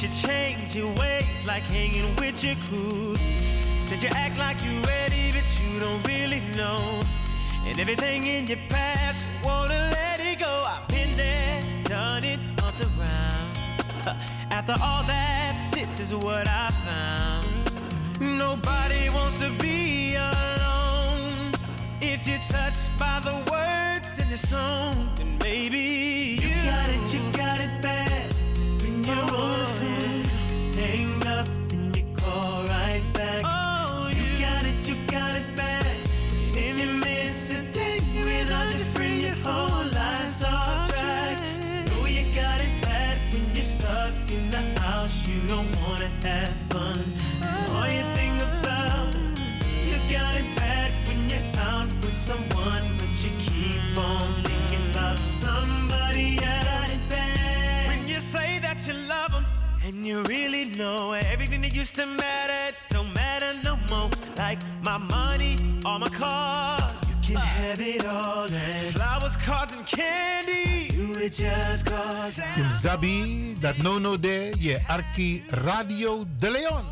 [0.03, 3.15] You change your ways, like hanging with your crew.
[3.81, 6.79] Said you act like you're ready, but you don't really know.
[7.65, 10.65] And everything in your past, wanna let it go.
[10.67, 14.17] I've been there, done it, on the round.
[14.51, 18.39] After all that, this is what I found.
[18.39, 21.53] Nobody wants to be alone.
[22.01, 24.82] If you're touched by the words in the song,
[65.93, 68.45] all my cars, you can have it all.
[68.45, 74.53] And flowers, cards, and candy, you it just cause Im Zabi, dat no no de,
[74.59, 76.85] je Arki Radio de Leon.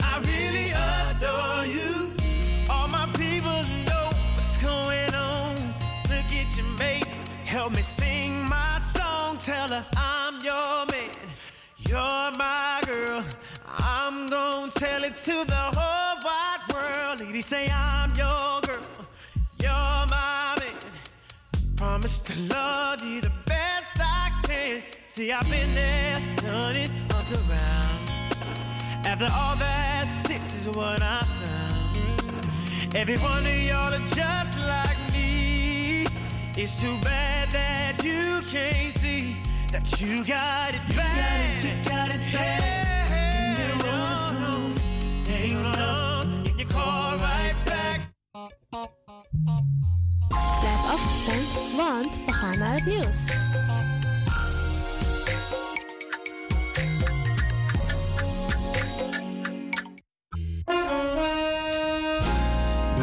[0.00, 2.14] I really adore you.
[2.70, 5.54] All my people know what's going on.
[6.08, 7.12] Look at your mate,
[7.44, 9.36] help me sing my song.
[9.38, 11.12] Tell her I'm your man,
[11.88, 13.22] you're my girl.
[13.66, 16.01] I'm gonna tell it to the whole wide
[17.32, 18.84] Ladies say I'm your girl,
[19.58, 20.74] you're my man.
[21.78, 24.82] Promise to love you the best I can.
[25.06, 28.10] See, I've been there, done it, up around.
[29.06, 32.94] After all that, this is what I found.
[32.94, 36.04] Every one of y'all are just like me.
[36.54, 39.38] It's too bad that you can't see
[39.70, 41.64] that you got it bad.
[41.64, 42.81] You got it, bad.
[50.60, 53.24] Blijf afgestemd, want we gaan naar het nieuws.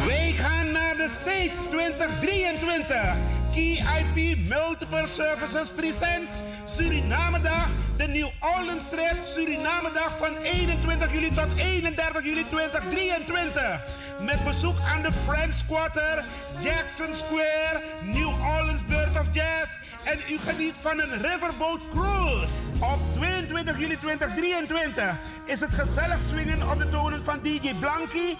[0.06, 3.16] Wij gaan naar de States 2023.
[3.54, 7.68] KIP Multiple Services Presents Suriname Dag.
[7.98, 14.08] De New Orleans Trip Suriname Dag van 21 juli tot 31 juli 2023.
[14.20, 16.24] Met bezoek aan de French Quarter,
[16.60, 19.78] Jackson Square, New Orleans Bird of Jazz.
[20.04, 22.56] En u geniet van een Riverboat Cruise.
[22.80, 25.16] Op 22 juli 2023
[25.46, 28.36] is het gezellig swingen op de tonen van DJ Blanky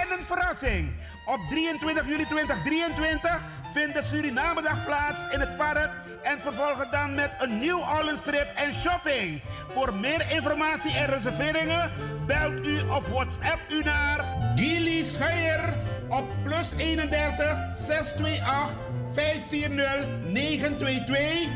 [0.00, 0.92] en een verrassing.
[1.24, 3.40] Op 23 juli 2023
[3.72, 5.90] vindt de Surinamedag plaats in het park
[6.22, 9.42] en vervolgen dan met een New Orleans trip en shopping.
[9.70, 11.90] Voor meer informatie en reserveringen
[12.26, 15.74] belt u of WhatsApp u naar Gilly Scheier
[16.08, 18.76] op plus 31 628
[19.14, 21.48] 540 922.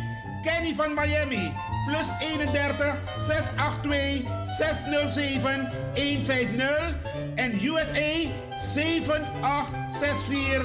[0.42, 1.52] Kenny van Miami
[1.86, 4.22] plus 31 682
[4.58, 6.94] 607 150
[7.34, 8.28] en USA
[8.58, 10.64] 7864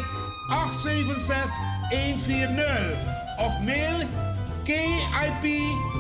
[0.50, 1.52] 876
[1.90, 2.98] 140
[3.38, 4.08] of mail
[4.64, 5.44] KIP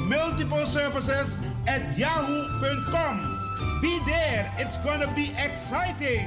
[0.07, 3.32] Multiple Services at yahoo.com.
[3.83, 6.23] Be there, it's gonna be exciting.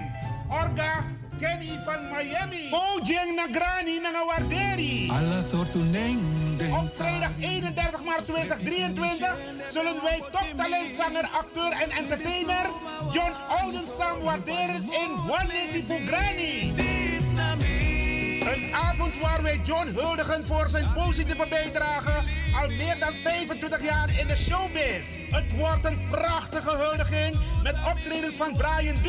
[0.50, 1.04] Orga
[1.40, 2.68] Kenny van Miami.
[2.68, 5.10] Bojang Nagrani Nangawarderi.
[6.72, 9.36] Op vrijdag 31 maart 2023
[9.66, 12.66] zullen wij toptalentzanger, acteur en entertainer
[13.12, 13.32] John
[13.62, 16.74] Oldenstam waarderen in 180 Grani.
[18.54, 22.22] Een avond waar wij John huldigen voor zijn positieve bijdrage
[22.60, 25.18] al meer dan 25 jaar in de showbiz.
[25.30, 29.08] Het wordt een prachtige huldiging met optredens van Brian B.,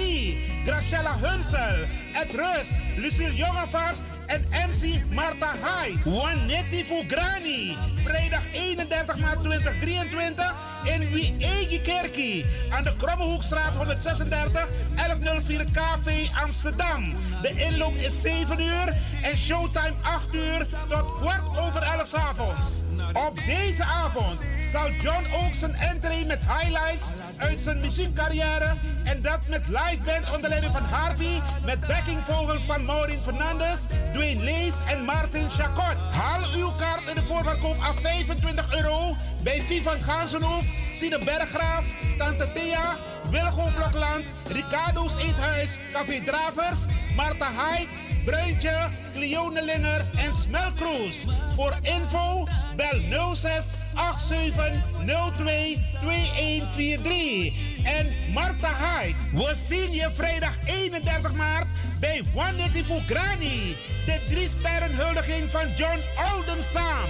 [0.65, 1.75] Graciela Hunsel,
[2.13, 5.99] Ed Rus, Lucille Jongevaart en MC Marta Hai.
[6.03, 7.77] Juanetti Fugrani.
[8.03, 12.45] Vrijdag 31 maart 2023 in Wiegi Kerkie.
[12.69, 17.13] Aan de Krommehoekstraat 136 1104 KV Amsterdam.
[17.41, 22.83] De inloop is 7 uur en showtime 8 uur tot kwart over 11 avonds.
[23.13, 24.39] Op deze avond
[24.71, 28.73] zal John ook zijn entree met highlights uit zijn muziekcarrière
[29.03, 34.43] en dat met live band onder leiding van Harvey met backingvogels van Maureen Fernandes, Dwayne
[34.43, 35.97] Lees en Martin Chacot.
[36.11, 39.15] Haal uw kaart in de voorverkoop af 25 euro
[39.47, 41.85] bij Vivan Gansenhoef, Sine Berggraaf,
[42.17, 42.97] Tante Thea,
[43.31, 46.85] Wilgo Blokland, Ricardo's Eethuis, Café Dravers,
[47.15, 47.87] Marta Haik,
[48.25, 51.25] Bruintje, Cleonelinger en Smelkroes.
[51.55, 53.71] Voor info bel 06
[54.17, 54.83] 87
[55.37, 57.83] 02 2143.
[57.83, 61.67] En Marta Haik, we zien je vrijdag 31 maart
[61.99, 62.69] bij One
[63.07, 63.75] Granny.
[64.05, 65.99] De drie sterren huldiging van John
[66.35, 67.09] Oldenstam.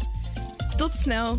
[0.81, 1.37] Tot snel.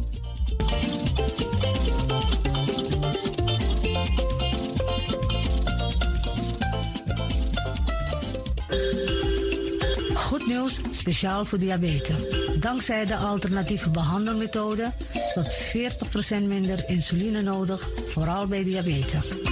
[10.15, 12.17] Goed nieuws, speciaal voor diabetes.
[12.61, 14.91] Dankzij de alternatieve behandelmethode
[15.35, 19.52] tot 40% minder insuline nodig, vooral bij diabetes.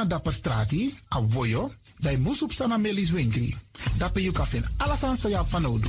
[0.00, 3.56] Tego na dapper strati, a voyo, bij Moesop Sana Melis Winkri.
[3.98, 4.46] Dapper you kan
[4.76, 5.88] alles aan sa van nodu.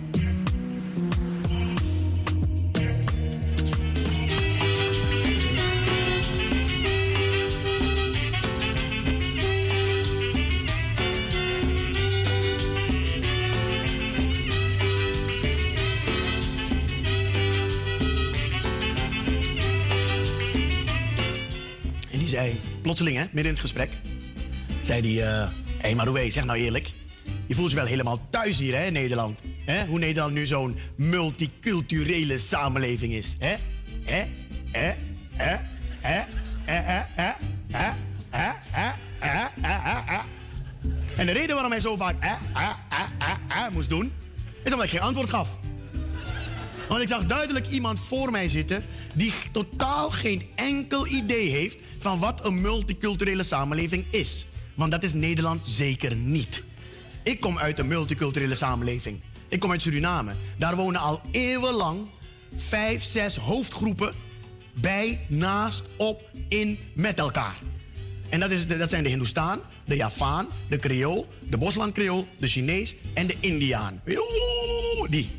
[22.99, 23.89] Hè, midden in het gesprek,
[24.81, 26.91] zei hij, hé hey Maroué, zeg nou eerlijk,
[27.47, 29.39] je voelt je wel helemaal thuis hier hè, in Nederland.
[29.65, 29.85] Hè?
[29.85, 33.35] Hoe Nederland nu zo'n multiculturele samenleving is.
[33.39, 33.55] Hè?
[34.03, 34.23] Hè?
[34.71, 34.93] Hè?
[35.31, 35.55] Hè?
[35.99, 36.23] Hè?
[36.65, 36.83] Hè?
[37.15, 37.33] Hè?
[37.71, 37.91] Hè?
[38.29, 38.51] Hè?
[39.19, 39.39] Hè?
[40.05, 40.19] Hè?
[41.17, 44.13] En de reden waarom hij zo vaak hè, hè, hè, hè moest doen,
[44.63, 45.59] is omdat ik geen antwoord gaf.
[46.87, 48.83] Want ik zag duidelijk iemand voor mij zitten
[49.13, 54.45] die totaal geen enkel idee heeft van wat een multiculturele samenleving is.
[54.75, 56.63] Want dat is Nederland zeker niet.
[57.23, 59.21] Ik kom uit een multiculturele samenleving.
[59.47, 60.33] Ik kom uit Suriname.
[60.57, 62.07] Daar wonen al eeuwenlang
[62.55, 64.13] vijf, zes hoofdgroepen
[64.73, 67.59] bij, naast, op, in, met elkaar.
[68.29, 72.47] En dat, is, dat zijn de Hindoestaan, de Javaan, de Creool, de Bosland Creool, de
[72.47, 74.01] Chinees en de Indiaan.
[75.09, 75.29] Die.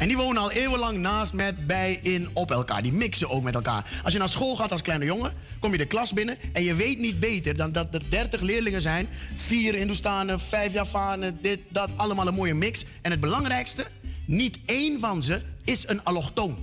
[0.00, 2.82] En die wonen al eeuwenlang naast, met, bij, in, op elkaar.
[2.82, 4.00] Die mixen ook met elkaar.
[4.04, 6.74] Als je naar school gaat als kleine jongen, kom je de klas binnen en je
[6.74, 9.08] weet niet beter dan dat er 30 leerlingen zijn.
[9.34, 12.84] Vier Hindoestanen, vijf Javanen, dit, dat, allemaal een mooie mix.
[13.02, 13.86] En het belangrijkste,
[14.26, 16.58] niet één van ze is een allochtoon.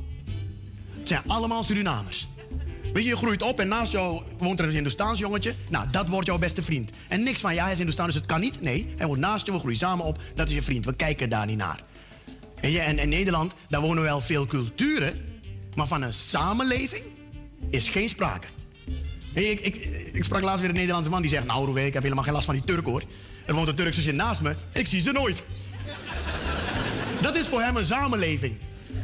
[1.00, 2.28] Het zijn allemaal Surinamers.
[2.94, 5.56] Weet je, je groeit op en naast jou woont er een Hindoestaans jongetje.
[5.70, 6.90] Nou, dat wordt jouw beste vriend.
[7.08, 8.62] En niks van, ja, hij is Hindoestaan, dus het kan niet.
[8.62, 10.20] Nee, hij woont naast je, we groeien samen op.
[10.36, 10.86] Dat is je vriend.
[10.86, 11.80] We kijken daar niet naar.
[12.62, 15.41] En, en in Nederland, daar wonen wel veel culturen.
[15.76, 17.03] Maar van een samenleving
[17.70, 18.47] is geen sprake.
[19.34, 19.76] Ik, ik,
[20.14, 21.45] ik sprak laatst weer een Nederlandse man die zegt...
[21.45, 23.03] Nou, Rowe, ik heb helemaal geen last van die Turk, hoor.
[23.45, 24.55] Er woont een Turkse zin naast me.
[24.74, 25.43] Ik zie ze nooit.
[27.22, 28.58] Dat is voor hem een samenleving.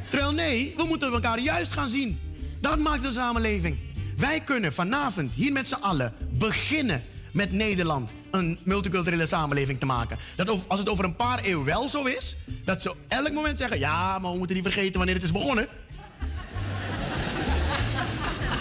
[0.09, 2.19] Terwijl nee, we moeten elkaar juist gaan zien.
[2.61, 3.77] Dat maakt een samenleving.
[4.17, 10.17] Wij kunnen vanavond hier met z'n allen beginnen met Nederland een multiculturele samenleving te maken.
[10.35, 13.79] Dat als het over een paar eeuwen wel zo is, dat ze elk moment zeggen:
[13.79, 15.67] ja, maar we moeten niet vergeten wanneer het is begonnen.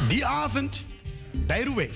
[0.09, 0.85] Die avond
[1.33, 1.89] bij Roué.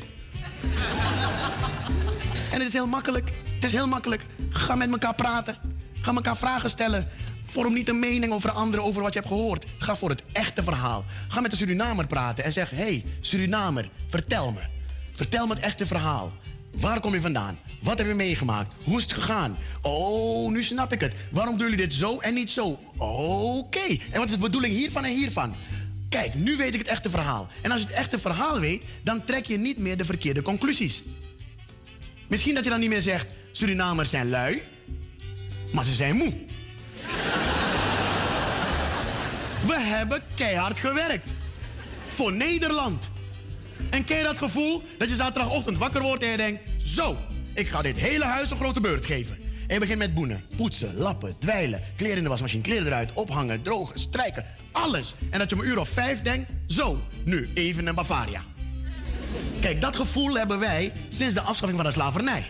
[2.51, 3.33] En het is heel makkelijk.
[3.55, 4.27] Het is heel makkelijk.
[4.51, 5.57] Ga met elkaar praten.
[6.01, 7.09] Ga elkaar vragen stellen.
[7.47, 9.67] Vorm niet een mening over anderen over wat je hebt gehoord.
[9.79, 11.05] Ga voor het echte verhaal.
[11.29, 14.61] Ga met de Surinamer praten en zeg: hey, Surinamer, vertel me.
[15.13, 16.33] Vertel me het echte verhaal.
[16.81, 17.59] Waar kom je vandaan?
[17.83, 18.73] Wat heb je meegemaakt?
[18.85, 19.57] Hoe is het gegaan?
[19.83, 21.15] Oh, nu snap ik het.
[21.31, 22.79] Waarom doen jullie dit zo en niet zo?
[22.97, 23.87] Oké.
[24.11, 25.55] En wat is de bedoeling hiervan en hiervan?
[26.09, 27.49] Kijk, nu weet ik het echte verhaal.
[27.63, 31.03] En als je het echte verhaal weet, dan trek je niet meer de verkeerde conclusies.
[32.29, 34.63] Misschien dat je dan niet meer zegt: Surinamers zijn lui,
[35.73, 36.37] maar ze zijn moe.
[39.67, 41.33] We hebben keihard gewerkt.
[42.07, 43.11] Voor Nederland.
[43.97, 47.17] En ken je dat gevoel dat je zaterdagochtend wakker wordt en je denkt: Zo,
[47.55, 49.37] ik ga dit hele huis een grote beurt geven.
[49.67, 53.63] En je begint met boenen, poetsen, lappen, dweilen, kleren in de wasmachine, kleren eruit, ophangen,
[53.63, 55.15] drogen, strijken, alles.
[55.31, 58.43] En dat je om een uur of vijf denkt: Zo, nu even een Bavaria.
[59.61, 62.47] Kijk, dat gevoel hebben wij sinds de afschaffing van de slavernij.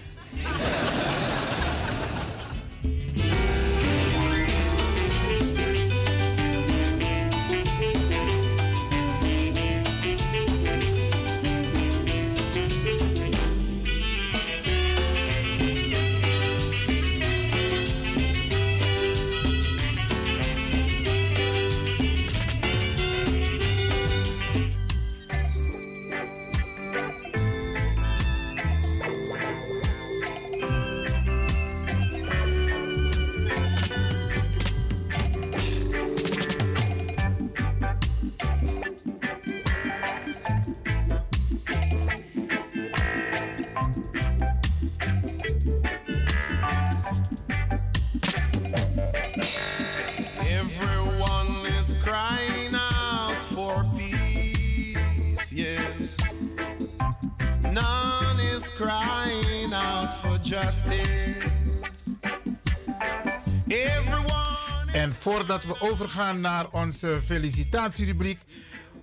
[65.37, 68.39] Voordat we overgaan naar onze felicitatierubriek,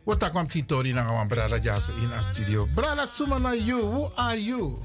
[0.04, 2.68] wat kwam Titori naar mijn brada Jaso in de studio.
[2.76, 4.78] Brada Sumana you, who are you?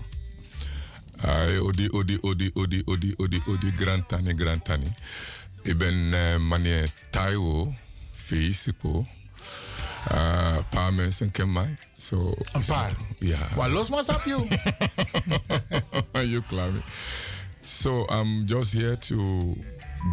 [1.21, 4.95] Ai, odi, odi, odi, odi, odi, odi, odi, grantani, grantani.
[5.63, 7.75] Ik ben uh, meneer Taiwo
[8.15, 9.07] Feisipo.
[10.13, 11.77] Uh, een paar mensen kennen mij.
[11.97, 12.93] So, Een paar?
[13.19, 13.49] Ja.
[13.55, 14.49] Wat los maar op you?
[16.31, 16.81] you clammy.
[17.63, 19.55] So I'm just here to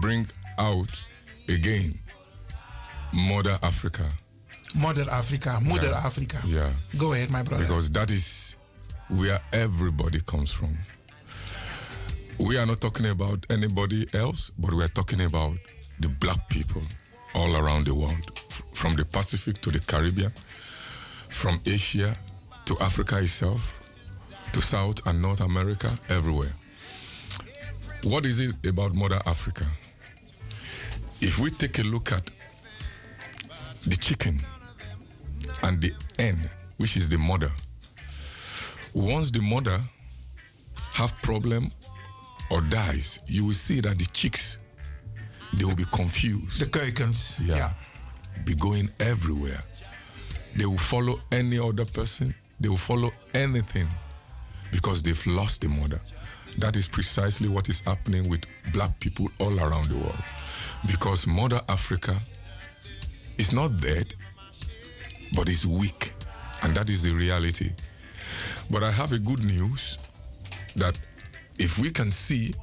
[0.01, 1.03] bring out
[1.49, 1.93] again
[3.13, 4.03] Mother Africa.
[4.75, 6.01] Mother Africa, Mother Yeah.
[6.03, 6.41] Afrika.
[6.45, 6.73] Yeah.
[6.97, 7.63] Go ahead, my brother.
[7.63, 8.57] Because that is
[9.07, 10.77] where everybody comes from.
[12.37, 15.53] We are not talking about anybody else, but we are talking about
[16.01, 16.81] the black people
[17.33, 18.37] all around the world,
[18.73, 20.31] from the Pacific to the Caribbean,
[21.29, 22.13] from Asia
[22.65, 23.73] to Africa itself,
[24.51, 26.51] to South and North America, everywhere.
[28.03, 29.65] What is it about Mother Africa?
[31.25, 32.29] If we take a look at
[33.87, 34.39] the chicken
[35.63, 36.47] and the hen,
[36.77, 37.51] which is the mother,
[38.93, 39.79] once the mother
[40.93, 41.71] have problem
[42.51, 44.59] or dies, you will see that the chicks
[45.55, 46.59] they will be confused.
[46.59, 47.41] The kuikens.
[47.43, 47.73] Yeah.
[48.43, 49.63] Be going everywhere.
[50.55, 52.35] They will follow any other person.
[52.59, 53.87] They will follow anything
[54.71, 55.99] because they've lost the mother.
[56.59, 60.23] That is precisely what is happening with black people all around the world.
[60.87, 62.15] Because Mother Africa
[63.37, 64.13] is not dead,
[65.35, 66.13] but is weak.
[66.63, 67.71] And that is the reality.
[68.71, 69.97] But I have a good news
[70.75, 70.95] that
[71.59, 72.53] if we can see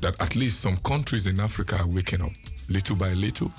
[0.00, 2.32] that at least some countries in Africa are waking up
[2.68, 3.52] little by little.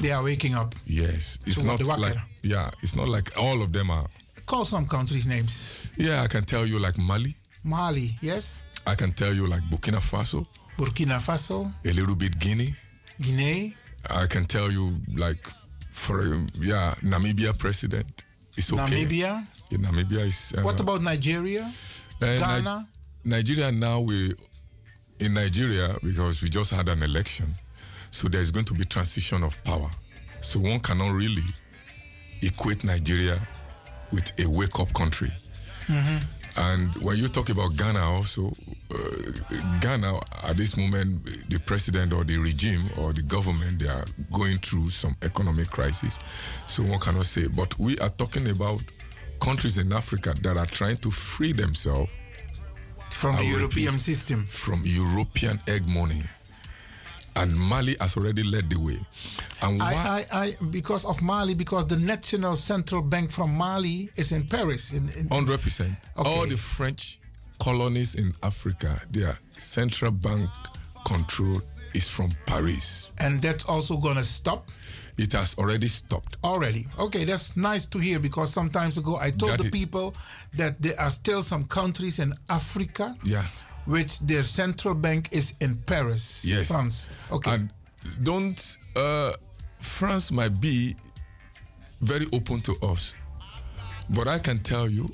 [0.00, 0.74] They are waking up.
[0.86, 4.06] Yes, it's Ze not like yeah, it's not like all of them are.
[4.44, 5.88] Call some countries' names.
[5.96, 7.34] Yeah, I can tell you like Mali.
[7.64, 8.64] Mali, yes.
[8.86, 10.46] I can tell you like Burkina Faso,
[10.76, 12.74] Burkina Faso, a little bit Guinea.
[13.20, 13.74] Guinea.
[14.10, 15.42] I can tell you like
[15.90, 16.24] for
[16.60, 18.24] yeah, Namibia president.
[18.56, 18.82] It's okay.
[19.04, 19.46] Namibia.
[19.70, 20.52] Yeah, Namibia is.
[20.56, 21.70] uh, What about Nigeria?
[22.22, 22.86] Uh, Ni- Ghana?
[23.24, 24.32] Nigeria now we
[25.18, 27.46] in Nigeria because we just had an election,
[28.10, 29.90] so there's going to be transition of power.
[30.40, 31.42] So one cannot really
[32.42, 33.40] equate Nigeria
[34.12, 35.30] with a wake-up country.
[36.58, 38.50] And when you talk about Ghana, also
[38.94, 38.98] uh,
[39.80, 40.18] Ghana
[40.48, 44.90] at this moment, the president or the regime or the government they are going through
[44.90, 46.18] some economic crisis.
[46.66, 47.48] So one cannot say.
[47.48, 48.80] But we are talking about
[49.40, 52.10] countries in Africa that are trying to free themselves
[53.10, 54.46] From the European repeat, system.
[54.46, 56.22] from European hegemony.
[57.36, 58.98] And Mali has already led the way.
[59.62, 60.26] And why?
[60.32, 64.46] I, I, I, because of Mali, because the National Central Bank from Mali is in
[64.46, 64.92] Paris.
[64.92, 65.92] In, in, Hundred percent.
[66.16, 66.28] Okay.
[66.30, 67.18] All the French
[67.58, 70.48] colonies in Africa, their central bank
[71.06, 71.60] control
[71.94, 73.12] is from Paris.
[73.20, 74.66] and that's also going to stop
[75.16, 76.36] It has already stopped.
[76.44, 76.86] already.
[76.98, 80.14] Okay, that's nice to hear because sometimes ago I told That the people
[80.56, 83.44] that there are still some countries in Africa Yeah.
[83.86, 86.68] Which their central bank is in Paris, Yes.
[86.68, 87.08] France.
[87.32, 87.52] Okay.
[87.54, 87.70] And
[88.22, 89.32] don't uh,
[89.80, 90.96] France might be
[92.00, 93.14] very open to us,
[94.10, 95.08] but I can tell you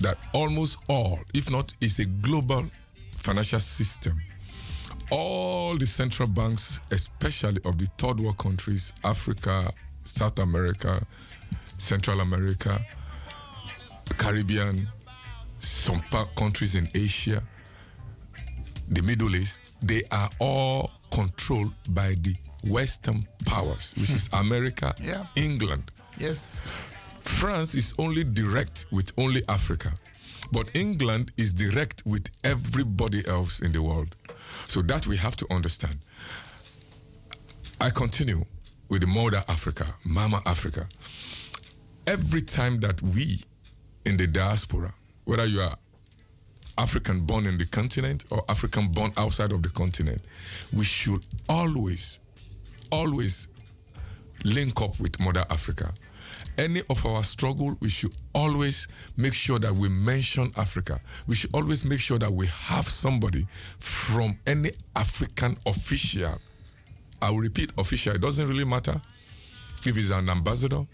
[0.00, 2.64] that almost all, if not, is a global
[3.12, 4.20] financial system.
[5.10, 11.04] All the central banks, especially of the third world countries, Africa, South America,
[11.78, 12.78] Central America,
[14.18, 14.86] Caribbean,
[15.60, 16.00] some
[16.36, 17.42] countries in Asia,
[18.90, 22.34] the Middle East, they are all controlled by the
[22.68, 24.36] Western powers, which is hmm.
[24.46, 25.26] America, Yeah.
[25.36, 25.84] England.
[26.18, 26.70] yes.
[27.20, 29.92] France is only direct with only Africa,
[30.50, 34.16] but England is direct with everybody else in the world.
[34.66, 35.98] So that we have to understand.
[37.80, 38.44] I continue
[38.88, 40.88] with the mother Africa, Mama Africa.
[42.06, 43.40] Every time that we
[44.06, 44.94] in the diaspora,
[45.26, 45.76] whether you are
[46.78, 50.22] African born in the continent or African born outside of the continent,
[50.72, 52.20] we should always,
[52.92, 53.48] always
[54.44, 55.92] link up with Mother Africa.
[56.56, 58.86] Any of our struggle, we should always
[59.16, 61.00] make sure that we mention Africa.
[61.26, 63.46] We should always make sure that we have somebody
[63.80, 66.38] from any African official.
[67.20, 69.00] I will repeat official, it doesn't really matter
[69.84, 70.86] if it's an ambassador,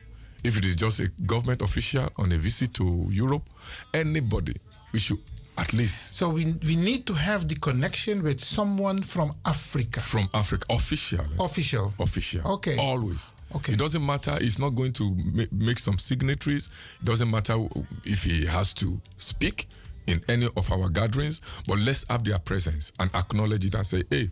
[0.42, 3.48] if it is just a government official on a visit to Europe,
[3.92, 4.54] anybody,
[4.92, 5.18] we should
[5.56, 10.00] at least So we, we need to have the connection with someone from Africa.
[10.00, 11.24] from Africa, official.
[11.40, 11.92] Official.
[12.00, 12.52] Official.
[12.54, 12.76] Okay.
[12.78, 13.32] Always.
[13.54, 13.72] Okay.
[13.74, 14.36] It doesn't matter.
[14.40, 15.16] It's not going to
[15.52, 16.70] make some signatories.
[17.00, 17.56] It doesn't matter
[18.04, 19.68] if he has to speak.
[20.06, 24.02] in any of our gatherings, but let's have their presence and acknowledge it and say,
[24.10, 24.28] hey,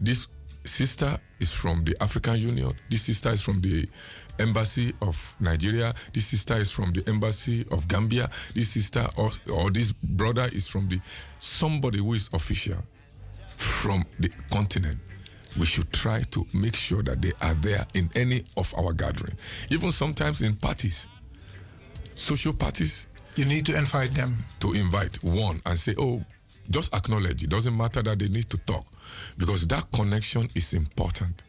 [0.00, 0.26] this
[0.64, 2.72] sister is from the African Union.
[2.90, 3.88] This sister is from the
[4.38, 5.94] Embassy of Nigeria.
[6.12, 8.30] This sister is from the Embassy of Gambia.
[8.54, 11.00] This sister or, or this brother is from the
[11.40, 12.78] somebody who is official
[13.56, 14.98] from the continent.
[15.58, 19.34] We should try to make sure that they are there in any of our gathering,
[19.70, 21.08] even sometimes in parties,
[22.14, 23.06] social parties.
[23.36, 24.36] You need to invite them.
[24.60, 26.22] To invite one and say, oh,
[26.72, 27.44] just acknowledge.
[27.44, 28.86] It doesn't matter that they need to talk
[29.38, 31.42] because that connection is important.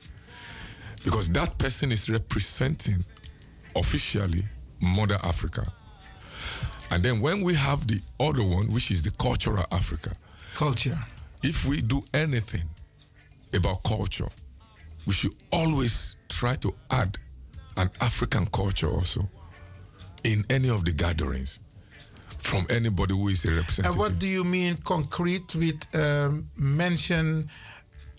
[1.03, 3.03] Because that person is representing
[3.75, 4.43] officially
[4.81, 5.65] Mother Africa.
[6.91, 10.15] And then when we have the other one, which is the cultural Africa,
[10.53, 10.97] Culture.
[11.41, 12.63] if we do anything
[13.53, 14.29] about culture,
[15.05, 17.17] we should always try to add
[17.77, 19.27] an African culture also
[20.23, 21.59] in any of the gatherings
[22.43, 23.85] from anybody who is a representative.
[23.85, 27.49] And what do you mean concrete with um, mention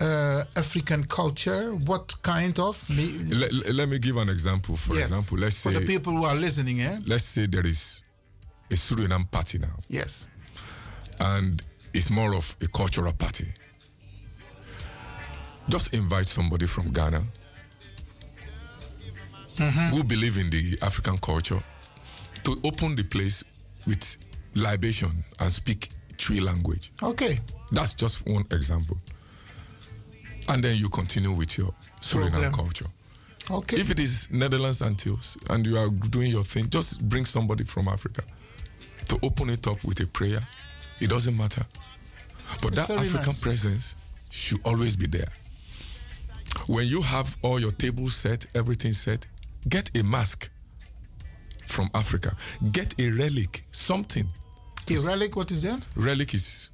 [0.00, 1.72] uh, African culture?
[1.74, 2.82] What kind of?
[2.90, 4.76] Let, let me give an example.
[4.76, 7.00] For Yes, example, let's say for the people who are listening, eh?
[7.06, 8.02] let's say there is
[8.70, 10.28] a Suriname party now, Yes.
[11.20, 13.46] and it's more of a cultural party.
[15.68, 17.22] Just invite somebody from Ghana
[19.90, 21.62] who believe in the African culture
[22.42, 23.44] to open the place
[23.86, 24.16] with
[24.54, 26.92] libation and speak three language.
[27.02, 27.38] Okay.
[27.72, 28.96] That's just one example.
[30.48, 32.86] And then you continue with your Suriname culture.
[33.50, 33.80] Okay.
[33.80, 37.64] If it is Netherlands and Antilles and you are doing your thing, just bring somebody
[37.64, 38.22] from Africa
[39.08, 40.40] to open it up with a prayer.
[41.00, 41.64] It doesn't matter.
[42.62, 43.40] But That's that African nice.
[43.40, 43.96] presence
[44.30, 45.28] should always be there.
[46.66, 49.26] When you have all your tables set, everything set,
[49.68, 50.50] get a mask
[51.66, 52.36] from Africa.
[52.72, 54.28] Get a relic, something.
[54.90, 55.82] A relic, what is that?
[55.94, 56.70] Relic is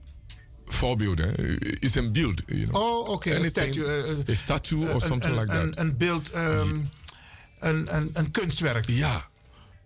[0.67, 1.21] voorbeeld.
[1.21, 1.35] Eh?
[1.81, 2.73] It's a build, you know.
[2.75, 3.33] Oh, okay.
[3.33, 3.85] A statue.
[3.85, 5.79] uh, a statue or uh, something like that.
[5.79, 6.91] Een beeld, um,
[7.59, 8.89] een, een, een kunstwerk.
[8.89, 9.21] Yeah.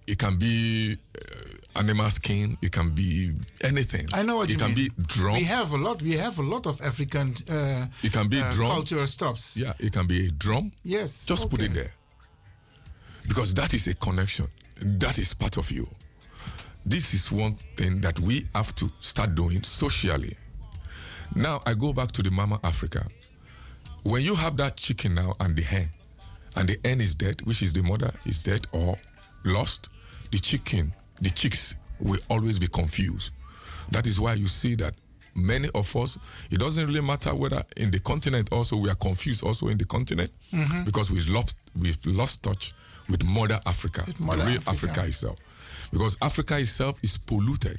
[0.05, 2.57] It can be uh, animal skin.
[2.61, 4.09] It can be anything.
[4.15, 4.93] I know what it you can mean.
[4.97, 5.35] be drum.
[5.35, 6.03] We have a lot.
[6.03, 8.69] We have a lot of African uh, it can be uh, drum.
[8.71, 9.55] cultural stops.
[9.57, 10.73] Yeah, it can be a drum.
[10.83, 11.25] Yes.
[11.27, 11.93] Just put it there.
[13.27, 14.47] Because that is a connection.
[14.85, 15.89] That is part of you.
[16.87, 20.37] This is one thing that we have to start doing socially.
[21.35, 23.07] Now I go back to the Mama Africa.
[24.03, 25.89] When you have that chicken now and the hen,
[26.57, 28.99] and the hen is dead, which is the mother is dead or
[29.45, 29.89] lost,
[30.31, 30.93] the chicken,
[31.23, 33.31] the chicks will always be confused.
[33.91, 34.95] That is why you see that
[35.35, 36.19] many of us,
[36.51, 39.85] it doesn't really matter whether in the continent also we are confused also in the
[39.87, 40.85] continent Mhm.
[40.85, 42.73] because we've lost we've lost touch
[43.09, 44.71] with Mother Africa, Mother the real Africa.
[44.71, 45.39] Africa itself.
[45.93, 47.79] Because Africa itself is polluted.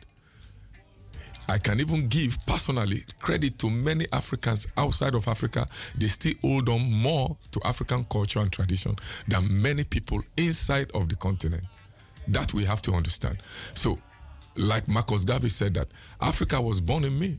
[1.48, 5.68] I can even give personally credit to many Africans outside of Africa.
[5.96, 8.96] They still hold on more to African culture and tradition
[9.28, 11.64] than many people inside of the continent.
[12.28, 13.38] That we have to understand.
[13.76, 14.00] So,
[14.56, 15.88] like Marcus Garvey said, that
[16.20, 17.38] Africa was born in me.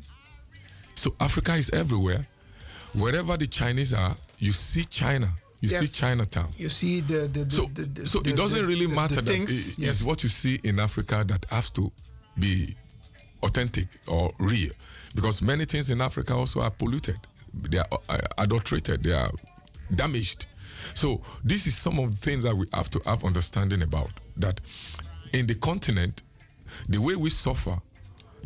[0.95, 2.27] So, Africa is everywhere.
[2.93, 5.33] Wherever the Chinese are, you see China.
[5.71, 6.49] You see Chinatown.
[6.57, 9.51] You see the the, the, So, the, the so it doesn't really matter that things.
[9.51, 9.91] it- yes.
[9.97, 11.91] it's what you see in Africa that has to
[12.39, 12.75] be
[13.43, 14.73] authentic or real,
[15.15, 17.19] because many things in Africa also are polluted,
[17.55, 19.31] they are uh, adulterated, they are
[19.95, 20.47] damaged.
[20.95, 24.11] So this is some of the things that we have to have understanding about.
[24.37, 24.61] That
[25.33, 26.23] in the continent,
[26.89, 27.79] the way we suffer,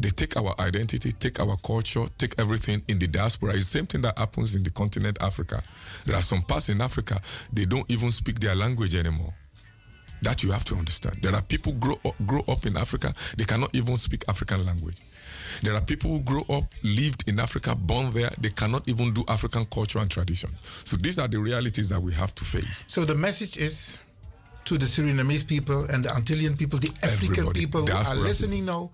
[0.00, 3.50] they take our identity, take our culture, take everything in the diaspora.
[3.50, 5.62] It's the same thing that happens in the continent Africa.
[6.06, 7.20] There are some parts in Africa,
[7.52, 9.34] they don't even speak their language anymore.
[10.22, 11.18] That you have to understand.
[11.22, 14.96] There are people grow up, grow up in Africa, they cannot even speak African language.
[15.62, 19.24] There are people who grow up, lived in Africa, born there, they cannot even do
[19.28, 20.50] African culture and tradition.
[20.84, 22.84] So these are the realities that we have to face.
[22.86, 23.98] So the message is
[24.64, 28.64] to the Surinamese people and the Antillean people, the African Everybody, people who are listening
[28.64, 28.90] now.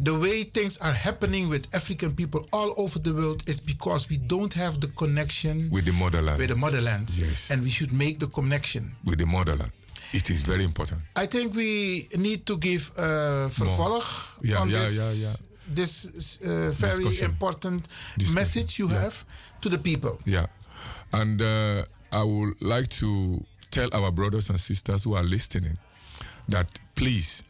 [0.00, 4.16] The way things are happening with African people all over the world is because we
[4.18, 6.38] don't have the connection With the motherland.
[6.38, 7.10] with the motherland.
[7.16, 7.50] Yes.
[7.50, 8.96] And we should make the connection.
[9.04, 9.70] With the motherland.
[10.12, 11.00] It is very important.
[11.16, 14.04] I think we need to give uh, vervolg
[14.42, 15.36] Yeah, on yeah, this, yeah, yeah.
[15.74, 17.30] this uh, very Discussion.
[17.30, 17.88] important
[18.18, 19.00] Discussion, message you yeah.
[19.02, 19.24] have
[19.60, 20.18] to the people.
[20.24, 20.46] Yeah.
[21.12, 25.78] And uh, I would like to tell our brothers and sisters who are listening
[26.48, 27.42] that please,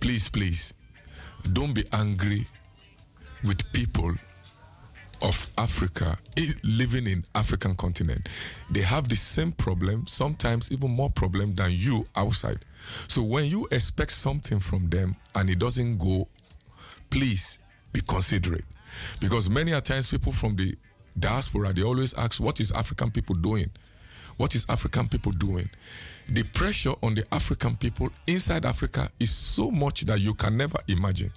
[0.00, 0.72] please, please,
[1.52, 2.46] don't be angry
[3.44, 4.12] with people
[5.22, 6.16] of Africa
[6.62, 8.28] living in African continent.
[8.70, 12.58] They have the same problem, sometimes even more problem than you outside.
[13.08, 16.28] So when you expect something from them and it doesn't go
[17.10, 17.58] please
[17.92, 18.64] be considerate.
[19.20, 20.74] Because many a times people from the
[21.18, 23.70] diaspora they always ask, what is African people doing?
[24.36, 25.68] What is African people doing?
[26.30, 30.78] The pressure on the African people inside Africa is so much that you can never
[30.86, 31.32] imagine.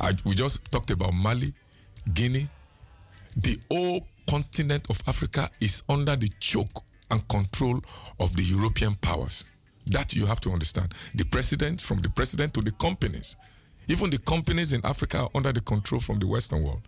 [0.00, 1.52] I, we just talked about Mali,
[2.12, 2.48] Guinea.
[3.36, 7.80] The whole continent of Africa is under the choke and control
[8.18, 9.44] of the European powers.
[9.86, 10.92] That you have to understand.
[11.14, 13.36] The president, from the president to the companies,
[13.86, 16.80] even the companies in Africa are under the control from the Western world.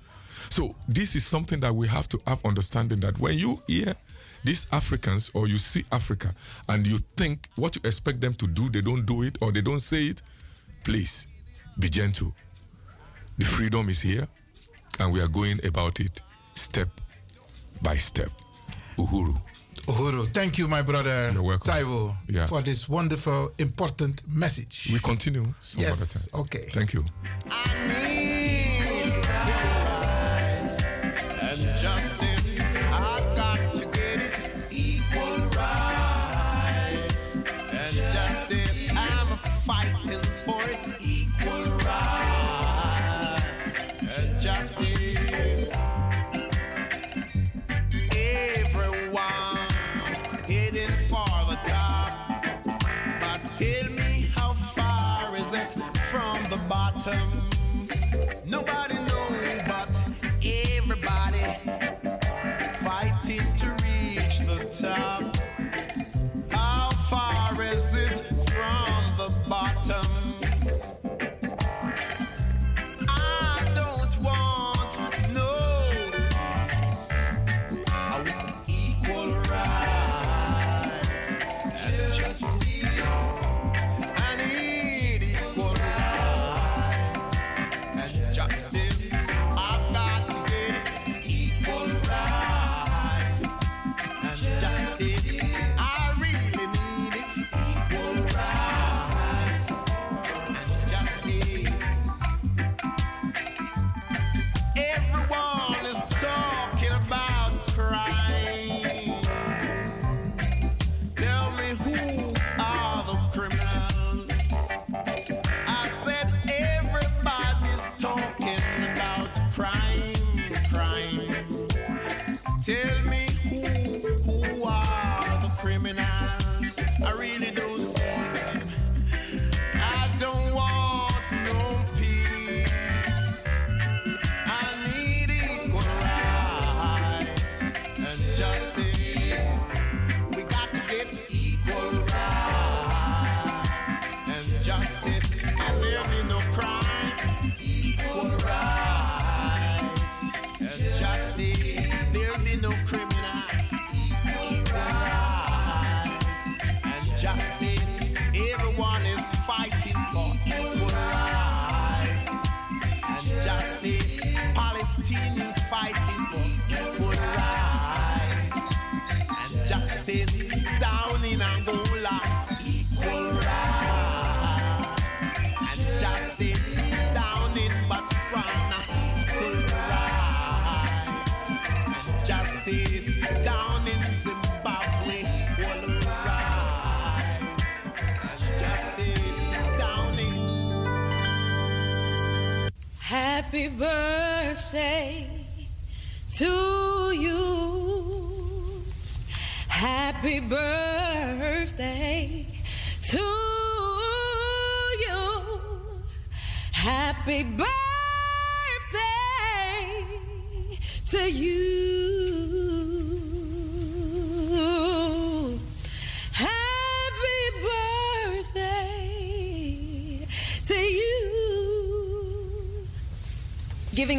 [0.51, 3.95] So this is something that we have to have understanding that when you hear
[4.45, 6.35] these Africans or you see Africa
[6.69, 9.61] and you think what you expect them to do, they don't do it or they
[9.61, 10.23] don't say it,
[10.85, 11.27] please
[11.79, 12.35] be gentle.
[13.39, 14.27] The freedom is here
[15.01, 16.21] and we are going about it
[16.55, 16.89] step
[17.83, 18.31] by step.
[18.97, 19.41] Uhuru.
[19.87, 21.73] Uhuru, thank you, my brother You're welcome.
[21.73, 22.47] Taiwo, Yeah.
[22.47, 24.91] for this wonderful, important message.
[24.93, 26.41] We continue some Yes, other time.
[26.43, 26.69] okay.
[26.73, 27.05] Thank you.
[31.41, 32.38] and justice.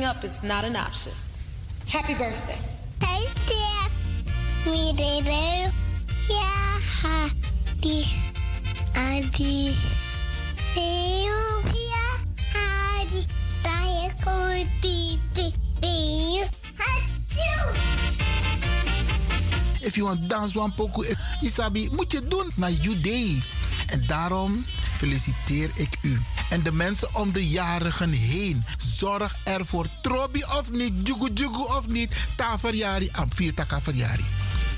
[0.10, 1.14] Up is not an option.
[1.88, 2.58] Happy birthday.
[8.96, 9.76] Adi.
[19.82, 23.42] If je want one pokoe, eh, Isabi, moet je doen naar you day.
[23.88, 24.66] En daarom
[24.98, 26.22] feliciteer ik u.
[26.50, 28.64] En de mensen om de jarigen heen.
[29.00, 29.86] Zorg ervoor.
[30.02, 32.12] Trobi of niet, jugu jugu of niet.
[32.36, 34.26] Ta verjari, am vier taka verjari.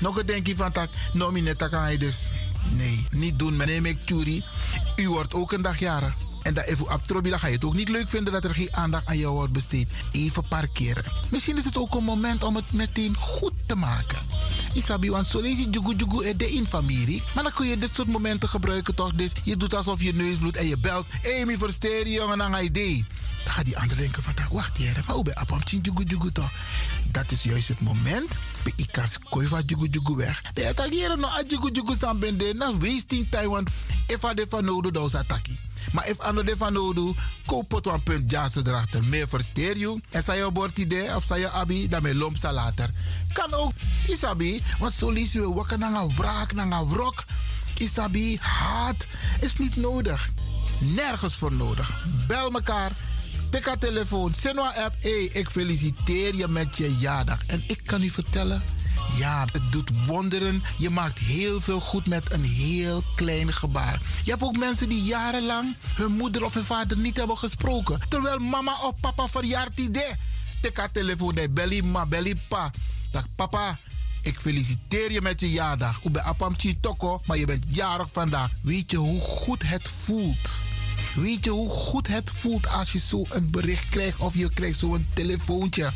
[0.00, 0.88] Nog een denkje van tak,
[1.32, 2.30] net taka dus.
[2.70, 3.56] Nee, niet doen.
[3.56, 4.42] Meneer Mekchuri,
[4.96, 6.14] u wordt ook een dag jarig.
[6.42, 8.74] En dat even abtrobi, dan ga je het ook niet leuk vinden dat er geen
[8.76, 9.88] aandacht aan jou wordt besteed.
[10.12, 11.04] Even parkeren.
[11.30, 14.18] Misschien is het ook een moment om het meteen goed te maken.
[14.74, 17.22] Isabi, want zo lees je jugu jugu er de in familie.
[17.34, 19.12] Maar dan kun je dit soort momenten gebruiken toch?
[19.12, 21.06] Dus je doet alsof je neus bloedt en je belt.
[21.22, 23.04] Hey, mi versteer jongen, dan ga je idee.
[23.44, 26.50] Dan gaat die ander denken van, wacht hier, maar hoe ben je op jugu toch?
[27.10, 28.28] Dat is juist het moment.
[28.62, 30.42] Bij ikas kooi van jugu jugu weg.
[30.54, 32.54] De attackeren no a jugu jugu sam bende.
[32.54, 33.70] Na wasting time, want
[34.06, 35.58] if I de van nodig, dan is attackie.
[35.92, 37.16] Maar if ando de nodig,
[37.46, 39.04] koop het een punt jazz erachter.
[39.04, 39.98] Meer voor stereo.
[40.10, 42.90] En zij je of zij je abi, dan met lomp later.
[43.32, 43.72] Kan ook,
[44.06, 47.24] isabi, want zo lees we wakker naar een wraak, naar een wrok.
[47.78, 49.06] Isabi, haat
[49.40, 50.28] is niet nodig.
[50.78, 52.04] Nergens voor nodig.
[52.26, 52.92] Bel elkaar.
[53.52, 54.34] Tik haar telefoon.
[54.34, 54.94] Sinwa app.
[55.00, 57.46] Hey, ik feliciteer je met je jaardag.
[57.46, 58.62] En ik kan u vertellen.
[59.16, 60.62] Ja, het doet wonderen.
[60.78, 64.00] Je maakt heel veel goed met een heel klein gebaar.
[64.24, 68.00] Je hebt ook mensen die jarenlang hun moeder of hun vader niet hebben gesproken.
[68.08, 70.12] Terwijl mama of papa verjaart idee.
[70.60, 71.34] Tik haar telefoon.
[71.34, 72.70] Hey, belly ma, belly pa.
[73.10, 73.78] Dag papa.
[74.22, 75.98] Ik feliciteer je met je jaardag.
[76.02, 78.50] Ik ben Apamchi Toko, maar je bent jarig vandaag.
[78.62, 80.48] Weet je hoe goed het voelt?
[81.14, 84.78] Weet je hoe goed het voelt als je zo een bericht krijgt of je krijgt
[84.78, 85.90] zo'n telefoontje?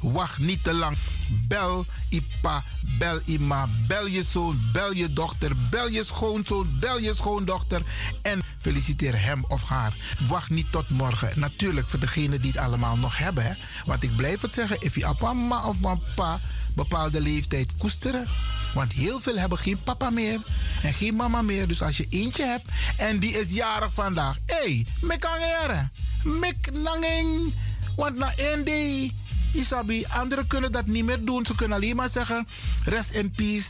[0.00, 0.96] Wacht niet te lang.
[1.48, 2.64] Bel Ipa,
[2.98, 7.82] bel Ima, bel je zoon, bel je dochter, bel je schoonzoon, bel je schoondochter
[8.22, 9.94] en feliciteer hem of haar.
[10.28, 11.32] Wacht niet tot morgen.
[11.34, 13.44] Natuurlijk voor degenen die het allemaal nog hebben.
[13.44, 13.52] Hè?
[13.84, 16.40] Want ik blijf het zeggen, if je papa of papa
[16.82, 18.26] bepaalde leeftijd koesteren.
[18.74, 20.40] Want heel veel hebben geen papa meer
[20.82, 21.68] en geen mama meer.
[21.68, 24.38] Dus als je eentje hebt en die is jarig vandaag.
[24.46, 25.88] Hé, hey, mek angere.
[26.24, 27.54] Mek nanging.
[27.96, 29.12] Want na één day,
[29.52, 31.46] Isabi, anderen kunnen dat niet meer doen.
[31.46, 32.46] Ze kunnen alleen maar zeggen,
[32.84, 33.68] rest in peace.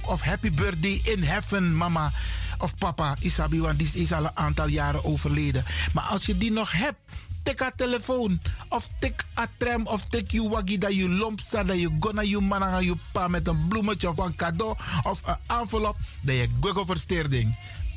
[0.00, 2.12] Of happy birthday in heaven, mama
[2.58, 5.64] of papa Isabi, want die is al een aantal jaren overleden.
[5.94, 6.98] Maar als je die nog hebt,
[7.42, 8.40] tik a telefoon.
[8.68, 9.86] Of tik a tram.
[9.86, 11.40] Of tik je waggie dat je lomp.
[11.50, 14.76] Dat je gonna je man aan je pa met een bloemetje of een cadeau.
[15.02, 15.96] Of een envelop.
[16.22, 17.56] Dat je google versteerding.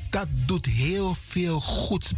[0.10, 2.11] Dat doet heel veel goeds.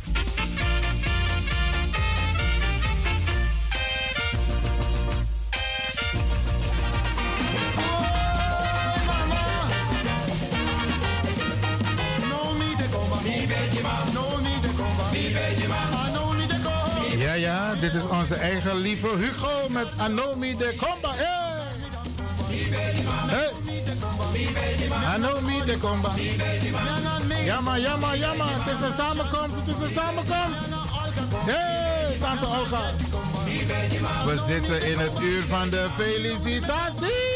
[17.38, 21.12] Ja, dit is onze eigen lieve Hugo met Anomi de Comba.
[21.14, 21.54] Hey!
[25.14, 26.10] Anomi de Comba.
[27.44, 28.46] Jamma, jamma, jamma.
[28.48, 30.60] Het is een samenkomst, het is een samenkomst.
[31.36, 32.92] Hey, tante Olga.
[34.26, 37.36] We zitten in het uur van de felicitaties.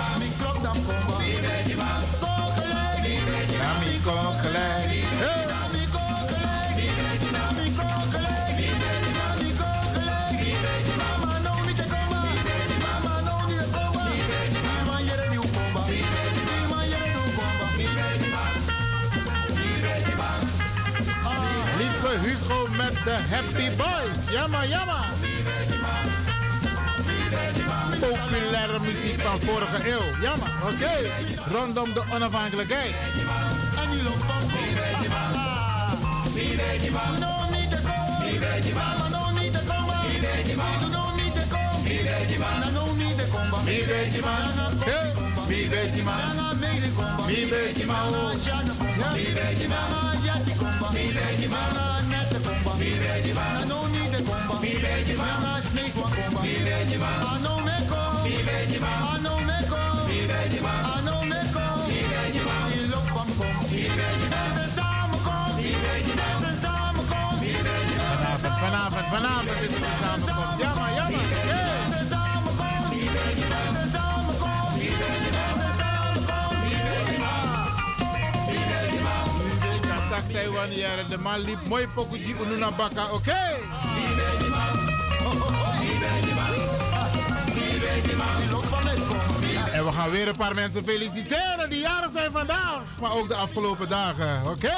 [23.03, 24.31] de Happy Boys.
[24.31, 24.99] Jamma, jamma.
[27.99, 30.21] Populaire muziek van vorige eeuw.
[30.21, 30.91] Jammer, oké.
[31.51, 32.95] Rondom de onafhankelijkheid.
[36.33, 37.51] Mi vedi man, hey,
[43.65, 44.53] mi vedi man,
[45.47, 46.57] mi vedi man,
[47.27, 48.11] mi vedi man,
[49.17, 50.17] mi vedi man,
[50.93, 51.09] mi
[52.99, 57.39] vedi man, no need the comba, mi vedi man, snakes comba, mi vedi man, I
[57.43, 61.21] know me go, mi vedi man, I know me go, mi vedi man, I know
[61.23, 62.81] me go, mi vedi man, mi
[63.71, 68.17] mi vedi man, ze samenkomst, mi vedi man, ze samenkomst, mi vedi man,
[68.61, 70.25] vanavond, vanavond, is het
[70.59, 71.50] jammer, jammer, yeah.
[71.50, 71.50] Tak
[80.41, 83.13] zei wanneer de man liep mooi pokuji ununa baka, oké?
[83.13, 83.59] Okay?
[84.49, 84.91] Man?
[89.85, 92.81] we gaan weer een paar mensen feliciteren die jarig zijn vandaag.
[93.01, 94.41] Maar ook de afgelopen dagen.
[94.47, 94.77] Oké.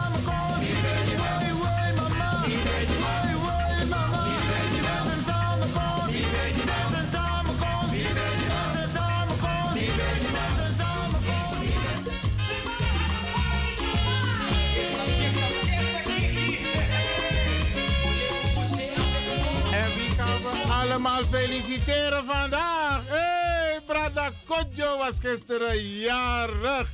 [21.05, 23.03] allemaal feliciteren vandaag?
[23.07, 26.93] Hey, Brada Kodjo was gisteren jarig.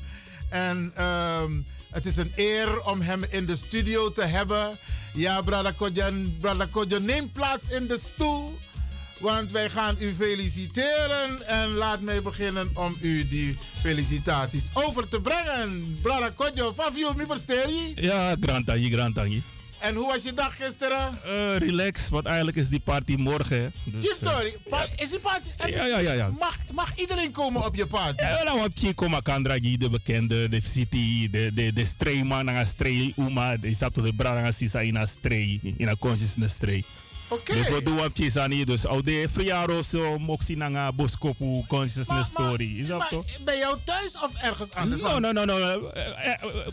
[0.49, 1.51] En ehm,
[1.91, 4.71] het is een eer om hem in de studio te hebben.
[5.13, 6.11] Ja, Brada Kodjo,
[6.41, 8.57] Brada Kodjo, neem plaats in de stoel.
[9.19, 11.47] Want wij gaan u feliciteren.
[11.47, 15.99] En laat mij beginnen om u die felicitaties over te brengen.
[16.01, 17.91] Brada Kodjo, Fabio, mi versteer je?
[17.95, 19.43] Ja, Grantangi, Grantangi.
[19.79, 21.19] En hoe was je dag gisteren?
[21.23, 23.73] Eh relax, want eigenlijk is die party morgen.
[23.83, 25.47] Dus, eh, Story, pa- is die party?
[25.67, 26.29] Ja, ja, ja, ja.
[26.39, 28.23] Mag, mag iedereen komen op je party?
[28.23, 32.63] Ja, dan heb je Chico Makandragi, de bekende, de city, de, de, de strijman, de
[32.67, 36.83] stray Uma, de sapto de brada sisa in een stray, in een consciousness stray.
[37.29, 37.53] Oké.
[37.53, 42.79] Dus we doen wat je dus al de verjaardag zo moxie na boskopu consciousness story.
[42.79, 43.25] Is dat toch?
[43.43, 45.01] bij jou thuis of ergens anders?
[45.01, 45.91] No, no, no, no.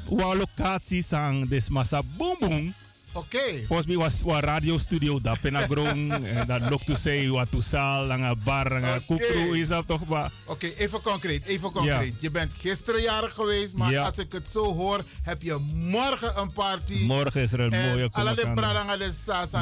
[0.08, 2.74] Waar locatie sang, des massa boom boom.
[3.14, 3.64] Oké.
[3.66, 8.10] Volgens mij was een radiostudio dat Penagrong, en dat loopt to say wat to sal,
[8.10, 10.30] een bar, een koekroe, is dat toch maar.
[10.46, 12.14] Oké, even concreet, even concreet.
[12.20, 14.04] Je bent gisteren jarig geweest, maar Ja.
[14.06, 17.02] als ik het zo hoor, heb je morgen een party.
[17.04, 18.40] Morgen is er een en mooie alle de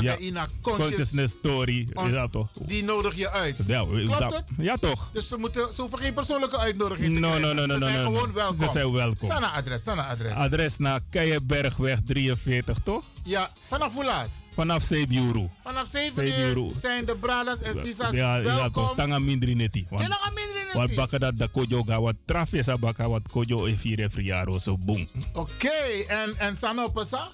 [0.03, 0.17] Ja.
[0.17, 2.49] ina conscious, Consciousness story, on- is dat toch?
[2.67, 3.57] die nodig je uit.
[3.67, 4.45] Ja, Klopt dat- het?
[4.59, 5.09] Ja, toch?
[5.13, 7.41] Dus ze, moeten, ze hoeven geen persoonlijke uitnodiging te No, krijgen.
[7.49, 8.17] no, no, no, Ze no, zijn no, no.
[8.17, 8.57] gewoon welkom.
[8.67, 9.29] Ze zijn welkom.
[9.29, 10.33] Sana adres, sana adres.
[10.33, 13.05] Adres naar Keienbergweg 43, toch?
[13.25, 14.29] ja, vanaf hoe laat?
[14.55, 15.49] Vanaf Zeebuuru.
[15.63, 16.61] Vanaf 7 Zeebuuru.
[16.61, 18.73] uur zijn de bradas en sisas Ja, ja, welkom.
[18.73, 18.95] toch?
[18.95, 19.87] Tanga mindri neti.
[19.91, 20.79] Tanga mindri neti.
[20.79, 22.67] Wat bakken dat kojo ga wat trafjes
[23.09, 25.07] wat kojo e vier verjaardag zo boom.
[25.33, 25.69] Oké,
[26.09, 27.29] en, en Sana Pasa?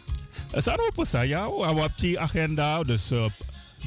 [0.57, 3.27] Sano op sa ja, we hebben agenda dus uh,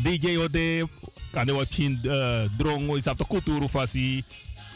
[0.04, 0.88] DJ ode
[1.32, 4.24] kan de zien uh, drong is op de fasi.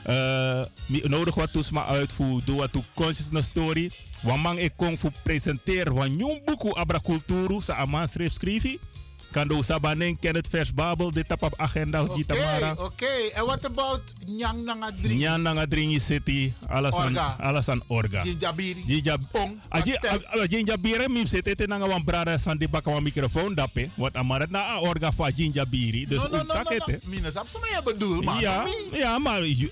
[0.05, 3.91] Uh, nodig wat toesma uitvoer, doe wat toe consciousness story.
[4.21, 8.79] Wamang ik kon voor presenteren van jong boeku abra cultuur sa aman schreef schrijven.
[9.35, 12.71] Kan do sabanen ken het vers babel dit tap op agenda Oké, okay, tamara.
[12.79, 13.11] oké.
[13.35, 15.15] En what about Nyang Nanga 3?
[15.17, 17.35] Nyan nanga dringi city alles aan Orga.
[17.39, 18.23] alles aan orga.
[18.23, 18.83] Jinjabiri.
[18.87, 19.59] Jinja Pong.
[19.69, 19.99] Aji
[20.47, 23.89] jinja biri mi zit ete nanga wan brada san di baka wan microfoon dape.
[23.99, 26.07] Wat amaret na a orga fa jinja biri.
[26.07, 26.97] Dus no, no, no, no, no.
[27.11, 29.71] Minus ab sama ya bedoel, maar Ja, ja, maar ju-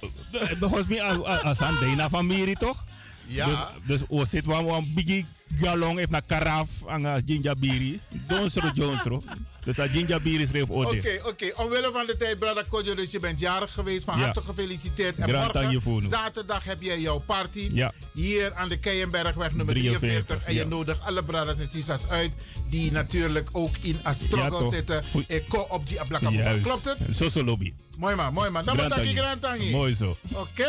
[0.59, 2.83] volgens mij a- a- asan deina familie toch?
[3.25, 3.45] Ja.
[3.45, 5.25] Dus, dus o zit wan wan bigi
[5.59, 7.99] galong heeft na karaf aan a jinja biri.
[8.27, 9.21] Donsro jonsro.
[9.63, 11.21] Dus a jinja biri schreef Oké, ode.
[11.25, 11.51] oké.
[11.55, 14.03] Omwille van de tijd, Brada Kodjo, dus je bent jarig geweest.
[14.03, 14.23] Van Ja.
[14.23, 15.15] harte gefeliciteerd.
[15.15, 15.53] En Grand
[15.85, 17.69] morgen, zaterdag, heb je jouw party.
[17.73, 17.91] Ja.
[18.13, 19.99] Hier aan de Keienbergweg nummer 43.
[19.99, 20.65] 43, en je ja.
[20.65, 22.31] nodigt alle bradas en sisas uit.
[22.69, 25.03] Die natuurlijk ook in een struggle zitten.
[25.27, 26.29] Ik kom op die ablaka.
[26.29, 26.63] Juist.
[26.63, 26.97] Klopt het?
[27.15, 27.73] Zo zo lobby.
[27.99, 28.65] Mooi man, mooi man.
[28.65, 28.77] Dan.
[28.77, 29.71] Grand Tangi.
[29.71, 30.17] Mooi zo.
[30.33, 30.65] Oké,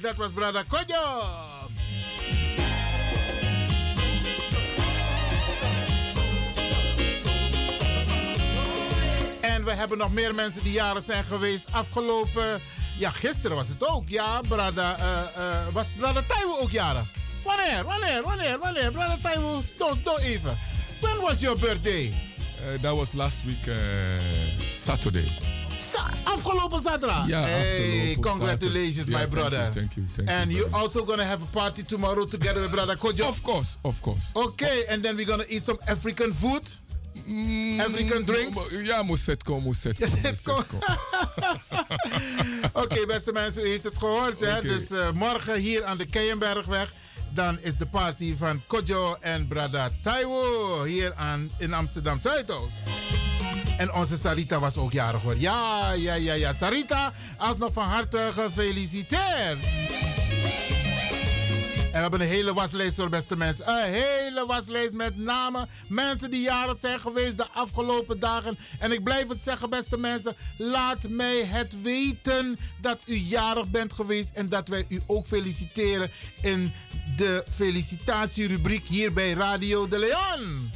[0.00, 1.55] dat was Brada Kodjo.
[9.46, 11.66] En we hebben nog meer mensen die jaren zijn geweest.
[11.72, 12.60] Afgelopen,
[12.98, 14.02] ja, gisteren was het ook.
[14.08, 17.04] Ja, Brada, eh, eh, was Brada Taiwo ook jarig?
[17.44, 18.90] Wanneer, wanneer, wanneer, wanneer?
[18.90, 20.56] Brada Taiwo, doe, doe even.
[21.00, 22.04] When was your birthday?
[22.06, 23.74] Uh, that was last week, uh,
[24.70, 25.28] Saturday.
[25.78, 27.26] Sa- afgelopen zaterdag?
[27.26, 29.12] Ja, Hey, afgelopen congratulations, Saturday.
[29.12, 29.72] my Yeah, thank you, brother.
[29.74, 30.82] thank you, thank you, and you brother.
[30.82, 33.26] also gonna have a party tomorrow together with brother Kojo?
[33.28, 34.22] Of course, of course.
[34.34, 36.62] Okay, and then we're gonna eat some African food?
[37.78, 38.58] African drinks?
[38.82, 39.74] Ja, moest het komen.
[42.72, 44.40] Oké, beste mensen, u heeft het gehoord.
[44.40, 44.60] Hè?
[44.60, 46.92] Dus eh, morgen hier aan de Keienbergweg.
[47.34, 52.76] Dan is de party van Kojo en Brada Taiwo hier aan, in Amsterdam Zuidoost.
[53.76, 55.38] En onze Sarita was ook jarig hoor.
[55.38, 56.52] Ja, ja, ja, ja.
[56.52, 59.58] Sarita, alsnog van harte gefeliciteerd.
[61.96, 63.68] We hebben een hele waslijst voor beste mensen.
[63.68, 65.68] Een hele waslijst met namen.
[65.88, 68.58] Mensen die jarig zijn geweest de afgelopen dagen.
[68.78, 70.36] En ik blijf het zeggen, beste mensen.
[70.56, 74.30] Laat mij het weten dat u jarig bent geweest.
[74.34, 76.10] En dat wij u ook feliciteren
[76.42, 76.72] in
[77.16, 80.70] de felicitatierubriek hier bij Radio de Leon.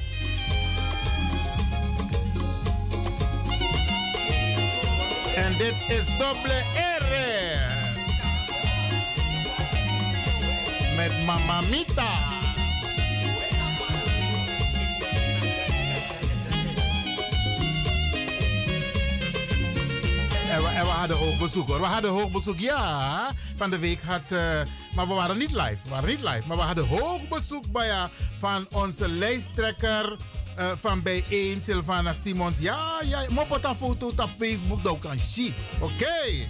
[5.36, 6.62] En dit is dubbele
[6.98, 7.69] R.
[11.00, 12.12] Met Mamma Mita.
[20.50, 21.80] En we, en we hadden hoog bezoek hoor.
[21.80, 23.30] We hadden hoog bezoek, ja.
[23.56, 24.32] Van de week had.
[24.32, 24.60] eh,
[24.94, 25.76] maar we waren niet live.
[25.88, 26.48] Waren niet live.
[26.48, 30.16] Maar we hadden hoog bezoek bij, ja, van onze lijsttrekker
[30.56, 32.58] eh, van bijeen, Sylvana Simons.
[32.58, 33.22] Ja, ja.
[33.22, 34.82] Een foto op Facebook.
[34.82, 35.52] Dat kan shit.
[35.78, 36.48] Oké.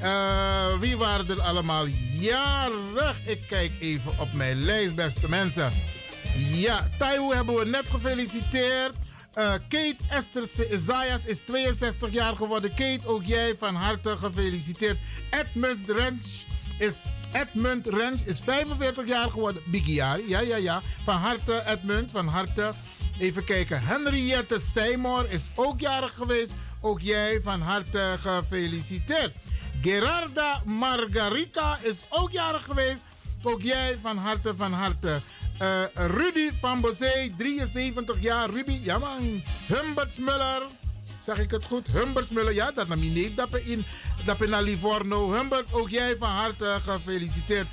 [0.00, 3.20] Eh, wie waren er allemaal jarig?
[3.24, 5.72] Ik kijk even op mijn lijst, beste mensen.
[6.36, 8.94] Ja, Taiwo hebben we net gefeliciteerd.
[9.32, 10.42] Eh, Kate Esther
[10.72, 12.70] Zayas is 62 jaar geworden.
[12.70, 14.98] Kate, ook jij van harte gefeliciteerd.
[15.30, 16.46] Edmund Rens
[16.78, 19.62] is, Edmund Rens is 45 jaar geworden.
[19.70, 20.82] Bigiari, ja, ja, ja.
[21.04, 22.72] Van harte, Edmund, van harte.
[23.18, 23.82] Even kijken.
[23.82, 26.54] Henriette Seymour is ook jarig geweest.
[26.80, 29.34] Ook jij van harte gefeliciteerd.
[29.86, 33.04] Gerarda Margarita is ook jarig geweest.
[33.42, 35.20] Ook jij van harte, van harte.
[35.58, 38.50] Eh, Rudy van Bozee, 73 jaar.
[38.50, 39.42] Ruby, ja man.
[39.66, 40.62] Humbert Muller.
[41.18, 41.86] Zeg ik het goed?
[41.86, 43.34] Humbert Muller, ja, dat naar mijn neef.
[43.34, 43.84] Dat in,
[44.24, 45.32] dat in Livorno.
[45.32, 47.68] Humbert, ook jij van harte gefeliciteerd.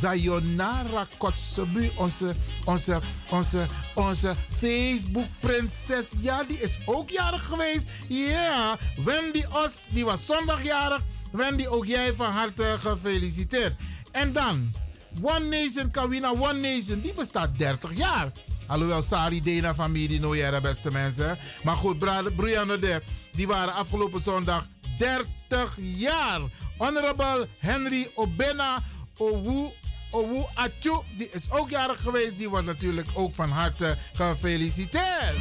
[0.00, 2.34] Sayonara Kotsebu, onze,
[2.64, 3.00] onze,
[3.30, 6.12] onze, onze Facebook-prinses.
[6.18, 7.88] Ja, die is ook jarig geweest.
[8.08, 11.02] Ja, Wendy Os, die was zondag jarig.
[11.32, 13.74] Wendy, ook jij van harte gefeliciteerd.
[14.12, 14.74] En dan,
[15.22, 18.30] One Nation Kawina One Nation, die bestaat 30 jaar.
[18.66, 21.38] Alhoewel Sari Dena familie no jaren, beste mensen.
[21.64, 21.98] Maar goed,
[22.36, 23.02] Brianna de,
[23.32, 24.66] die waren afgelopen zondag
[24.98, 26.40] 30 jaar.
[26.76, 28.82] Honorable Henry Obena
[29.16, 29.70] Owu
[30.10, 32.38] Owu Achu, die is ook jarig geweest.
[32.38, 35.36] Die wordt natuurlijk ook van harte gefeliciteerd.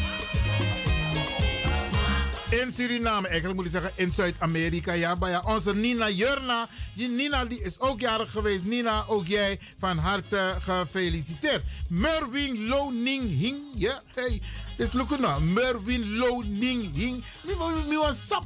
[2.50, 4.94] In Suriname, eigenlijk moet ik zeggen in Zuid-Amerika.
[4.94, 6.68] Ja, ja, onze Nina Jurna.
[6.94, 8.66] Nina die is ook jarig geweest.
[8.66, 11.64] Nina, ook jij van harte gefeliciteerd.
[11.90, 13.58] Merwin Lo Ning Hing.
[13.76, 14.42] Ja, hey.
[14.78, 15.44] Dus look nou.
[15.44, 17.24] Merwin Lo Ning Hing.
[17.88, 18.44] Mi was sap.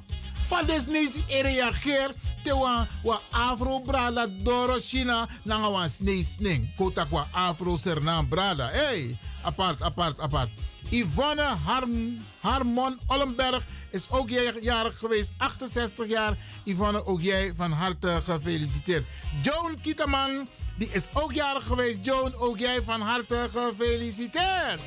[0.48, 2.12] Van des nezi reageer.
[2.44, 5.28] Te wa, wa afro brada doro China.
[5.44, 6.76] Nanga wa snee sning.
[6.76, 8.68] Kotak wa afro sernam brada.
[8.68, 9.18] Hey.
[9.42, 10.50] Apart, apart, apart.
[10.90, 14.30] Yvonne Harm, Harmon Ollenberg is ook
[14.62, 16.38] jarig geweest, 68 jaar.
[16.64, 19.06] Yvonne, ook jij van harte gefeliciteerd.
[19.42, 20.48] Joan Kieteman,
[20.78, 22.06] die is ook jarig geweest.
[22.06, 24.82] Joan, ook jij van harte gefeliciteerd.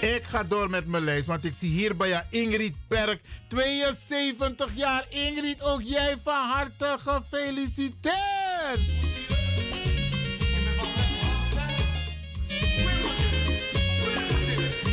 [0.00, 4.70] Ik ga door met mijn lijst, want ik zie hier bij jou Ingrid Perk, 72
[4.74, 5.06] jaar.
[5.08, 8.39] Ingrid, ook jij van harte gefeliciteerd.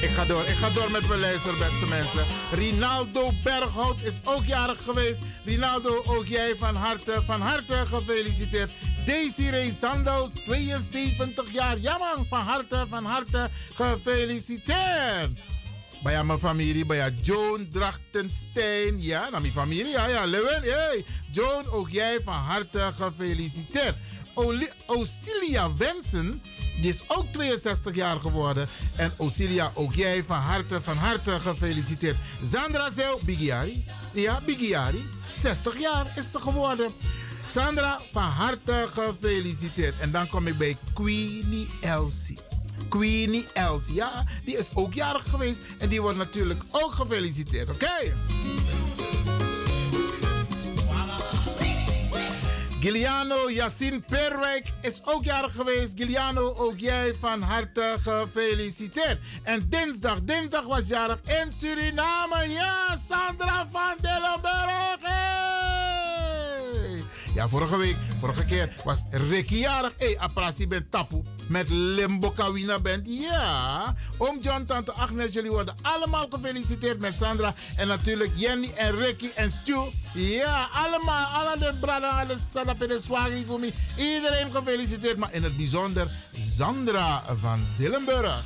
[0.01, 2.25] Ik ga door, ik ga door met mijn lijst, beste mensen.
[2.51, 5.21] Rinaldo Berghout is ook jarig geweest.
[5.45, 8.71] Rinaldo, ook jij van harte, van harte gefeliciteerd.
[9.05, 11.77] Desiree Sandel, 72 jaar.
[11.79, 15.56] Ja man, van harte, van harte gefeliciteerd.
[16.07, 19.01] Bij mijn familie, bij Joan Drachtenstein.
[19.01, 19.87] Ja, naar mijn familie.
[19.87, 20.27] Ja, ja.
[20.61, 21.05] Hey.
[21.31, 23.95] Joan, ook jij van harte gefeliciteerd.
[24.87, 26.41] Ocilia Wensen,
[26.81, 28.67] die is ook 62 jaar geworden.
[28.95, 32.17] En Ocilia, ook jij van harte, van harte gefeliciteerd.
[32.43, 33.85] Sandra Zeel, Bigiari.
[34.11, 35.05] Ja, Bigiari.
[35.35, 36.91] 60 jaar is ze geworden.
[37.51, 39.99] Sandra, van harte gefeliciteerd.
[39.99, 42.46] En dan kom ik bij Queenie Elsie.
[42.89, 45.59] Queenie Elsie, ja, die is ook jarig geweest.
[45.79, 48.13] En die wordt natuurlijk ook gefeliciteerd, oké?
[52.79, 55.93] Giliano Yassin Perwijk is ook jarig geweest.
[55.95, 59.19] Giliano, ook jij van harte gefeliciteerd.
[59.43, 62.49] En dinsdag, dinsdag was jarig in Suriname.
[62.49, 65.01] Ja, Sandra van Dellenburg.
[67.37, 67.45] Hey!
[67.45, 69.93] Ja, vorige week, vorige keer was Ricky jarig.
[69.97, 71.21] Hé, hey, Aprasi bent tapu.
[71.47, 73.07] Met Limbo Kawina bent.
[73.07, 73.95] Ja.
[74.17, 77.53] Oom John, tante Agnes, jullie worden allemaal gefeliciteerd met Sandra.
[77.75, 79.77] En natuurlijk Jenny en Ricky en Stu.
[80.13, 81.25] Ja, allemaal.
[81.25, 82.37] Alle de braden, alle
[82.79, 83.73] in de zwaging voor me.
[83.95, 85.17] Iedereen gefeliciteerd.
[85.17, 88.43] Maar in het bijzonder Sandra van Dillenburg.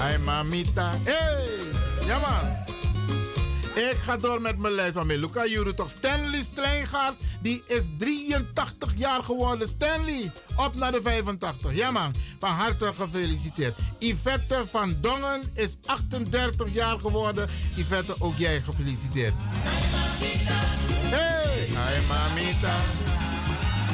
[0.00, 0.90] Hi, mamita.
[1.04, 1.46] Hey.
[2.06, 2.66] Ja.
[3.78, 4.94] Ik ga door met mijn lijst.
[4.94, 5.90] Maar Luca Juru toch.
[5.90, 9.68] Stanley Strijngaard, die is 83 jaar geworden.
[9.68, 11.74] Stanley, op naar de 85.
[11.74, 13.78] Ja man, van harte gefeliciteerd.
[13.98, 17.48] Yvette van Dongen is 38 jaar geworden.
[17.74, 19.34] Yvette, ook jij gefeliciteerd.
[21.02, 22.76] Hey, hi mamita.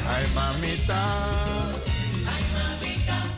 [0.06, 1.93] Hi mamita.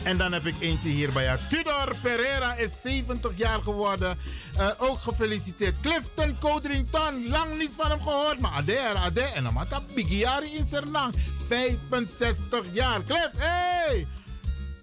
[0.07, 1.39] En dan heb ik eentje hier bij jou.
[1.49, 4.17] Tudor Pereira is 70 jaar geworden.
[4.57, 5.79] Uh, ook gefeliciteerd.
[5.81, 8.39] Clifton Codrington, lang niets van hem gehoord.
[8.39, 9.33] Maar Adair, Adair.
[9.33, 11.13] En dan had dat Bigiari in Sernang.
[11.47, 13.01] 65 jaar.
[13.03, 14.07] Cliff, hey!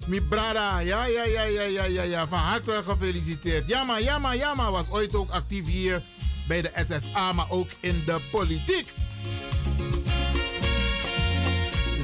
[0.06, 2.28] Mi brada, ja, ja, ja, ja, ja, ja, ja.
[2.28, 3.68] Van harte gefeliciteerd.
[3.68, 4.70] Jamma, jamma, jamma.
[4.70, 6.02] Was ooit ook actief hier
[6.48, 8.92] bij de SSA, maar ook in de politiek.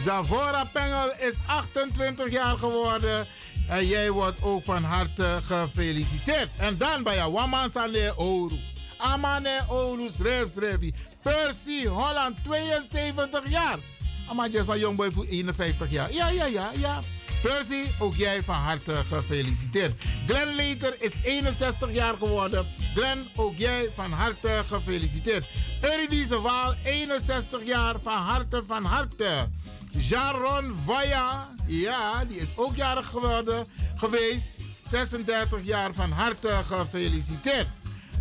[0.04, 3.26] Zavora Pengel is 28 jaar geworden.
[3.66, 6.48] En jij wordt ook van harte gefeliciteerd.
[6.56, 8.58] En dan bij jou, Wamansane Oru.
[8.98, 10.54] Amane Oru, schrijf.
[11.22, 13.78] Percy Holland, 72 jaar.
[14.28, 16.12] Amadjes van Jongboy voor 51 jaar.
[16.12, 17.00] Ja, ja, ja, ja.
[17.42, 19.94] Percy, ook jij van harte gefeliciteerd.
[20.26, 22.66] Glenn Leter is 61 jaar geworden.
[22.94, 25.48] Glenn, ook jij van harte gefeliciteerd.
[25.80, 29.48] Eurydice Waal, 61 jaar, van harte, van harte.
[29.90, 34.56] Jaron Vaya, ja, die is ook jarig geworden, geweest.
[34.90, 37.66] 36 jaar van harte gefeliciteerd.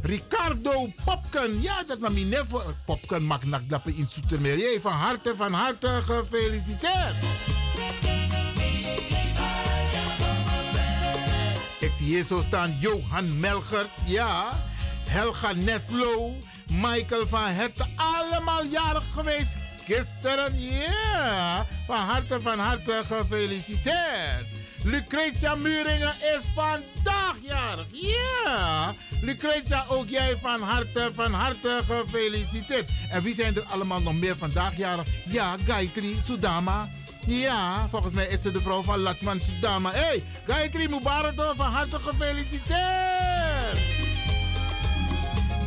[0.01, 2.75] Ricardo Popken, ja, dat je net voor.
[2.85, 4.81] Popken mag nak dappen in Soetermeer.
[4.81, 7.15] Van harte, van harte gefeliciteerd.
[11.79, 14.49] Ik zie hier zo staan Johan Melgert, ja.
[15.09, 16.37] Helga Neslo,
[16.73, 19.55] Michael van Herten, allemaal jarig geweest
[19.89, 20.59] gisteren.
[20.59, 24.45] Ja, van harte, van harte gefeliciteerd.
[24.83, 27.85] Lucretia Muringen is vandaag jarig.
[27.91, 32.91] Ja, Lucretia, ook jij van harte, van harte gefeliciteerd.
[33.09, 35.07] En wie zijn er allemaal nog meer vandaag jarig?
[35.25, 36.89] Ja, Gayatri Sudama.
[37.27, 39.91] Ja, volgens mij is ze de vrouw van Latsman Sudama.
[39.91, 43.88] Hé, hey, Gayatri Mubarak, van harte gefeliciteerd.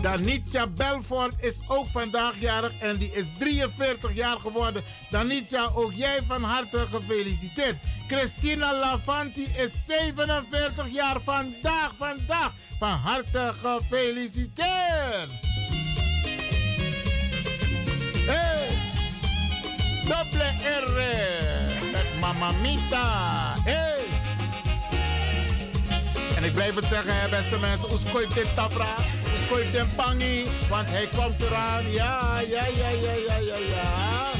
[0.03, 4.83] Danitja Belfort is ook vandaag jarig en die is 43 jaar geworden.
[5.11, 7.77] Danitja, ook jij van harte gefeliciteerd.
[8.09, 12.53] Christina Lavanti is 47 jaar vandaag, vandaag.
[12.79, 15.31] Van harte gefeliciteerd.
[18.27, 18.69] Hey,
[20.03, 20.51] dubbele
[20.87, 20.93] R
[21.93, 23.55] met Mama Mita.
[23.65, 24.05] Hey.
[26.37, 27.93] En ik blijf het zeggen, beste mensen.
[27.93, 28.95] Oeskoip dit tabra.
[29.43, 30.45] Oeskoip den pangi.
[30.69, 31.91] Want hij komt eraan.
[31.91, 34.31] Ja, ja, ja, ja, ja, ja, ja.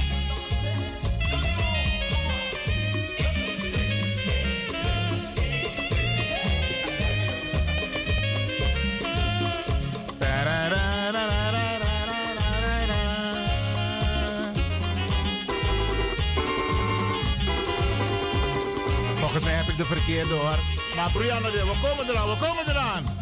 [19.19, 20.59] Volgens mij heb ik de verkeerde hoor.
[20.97, 23.22] Maar Brianna, we komen eraan, we komen eraan.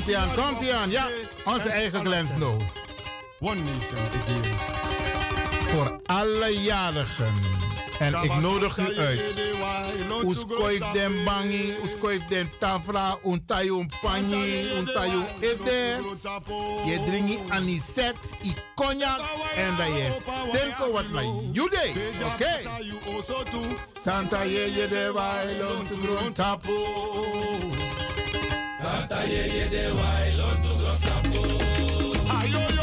[0.00, 0.90] Komt ie aan, komt ie aan.
[0.90, 1.08] Ja,
[1.44, 2.60] onze eigen Glenn Snow.
[3.40, 4.54] One nation again.
[5.66, 7.34] Voor alle jarigen.
[7.98, 9.20] En ik nodig u uit.
[10.24, 15.98] Uskoif den bangi, uskoif den tafra, untayu panyi, untayu ede.
[16.86, 19.20] Je drinkt aniset, i cognac
[19.56, 20.18] en dat je
[20.52, 21.22] cirkel wat na
[21.52, 21.90] jude.
[22.32, 22.60] Oké.
[24.02, 25.12] Santa ye ye de
[28.80, 29.20] gron tapo.
[29.20, 31.40] Santa ye ye de wailon tu gron tapo.
[32.38, 32.79] Ayoyo.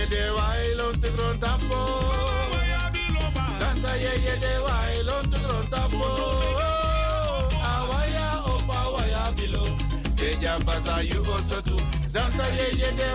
[0.00, 1.78] Ye de wailon tu gron tapo.
[3.58, 6.08] Santa ye ye de wailon tu gron tapo.
[7.72, 9.64] Awaya opa waya bilo.
[10.16, 11.60] Eja pasa you also.
[12.06, 13.10] Santa ye ye de.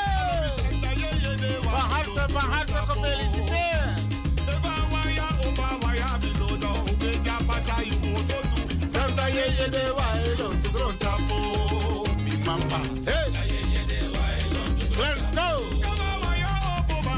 [1.62, 3.76] Van harte van harte gefeliciteerd.
[9.28, 9.92] Yeye de
[10.62, 11.38] to Grontapo,
[12.24, 12.78] mi mama.
[13.04, 13.28] Hey!
[14.94, 15.58] Glenn Snow!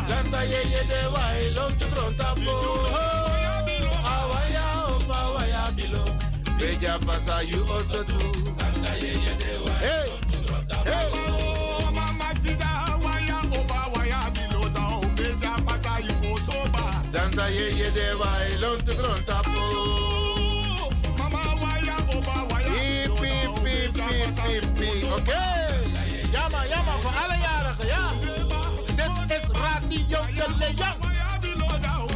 [0.06, 2.54] Santa Yeye de Wailo to Grontapo,
[4.04, 5.18] Awaya Opa.
[6.58, 8.04] Beja pasa you also.
[8.04, 10.08] Santa Yeye de to.
[10.86, 11.08] Hey!
[15.16, 15.92] Beja pasa.
[17.10, 18.92] Santa Yeye de Wailo to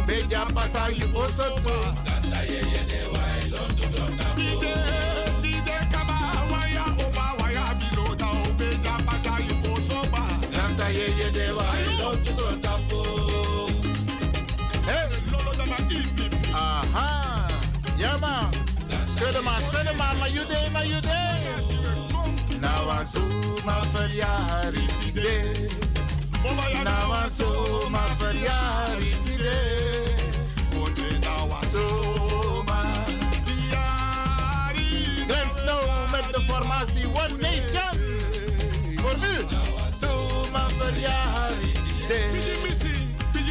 [0.07, 1.83] Beja pasa you also too.
[2.05, 4.43] Santa Yeye de Wailo to Grontapo.
[10.53, 13.01] Santa Yeye de Wailo to Grontapo.
[14.85, 15.23] Hey.
[16.55, 17.47] Aha.
[17.97, 18.51] Ja, man.
[19.05, 21.41] Schudden maar, schudden maar, maar day, maar day.
[22.61, 22.87] Nou
[23.65, 25.92] maar verjaardag idee.
[26.43, 30.15] Was zo maar verjaardag idee.
[31.49, 33.05] Was zo maar
[35.27, 37.99] Glenn Snow met de formatie One Nation.
[38.97, 39.47] Voor u.
[40.01, 41.59] Zo maar verjaardag
[42.05, 42.57] idee.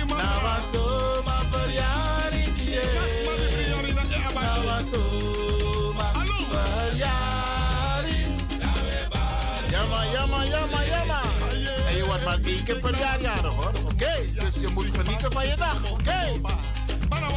[0.08, 3.84] Nou was zo maar verjaardag idee.
[4.34, 5.30] Nou was zo
[9.72, 11.21] Jammer, jammer, jammer, jammer.
[12.12, 13.72] Wordt maar één keer per jaar jarig hoor.
[13.86, 15.92] Oké, dus je moet genieten van je dag.
[15.92, 16.40] Oké.
[17.10, 17.32] Nou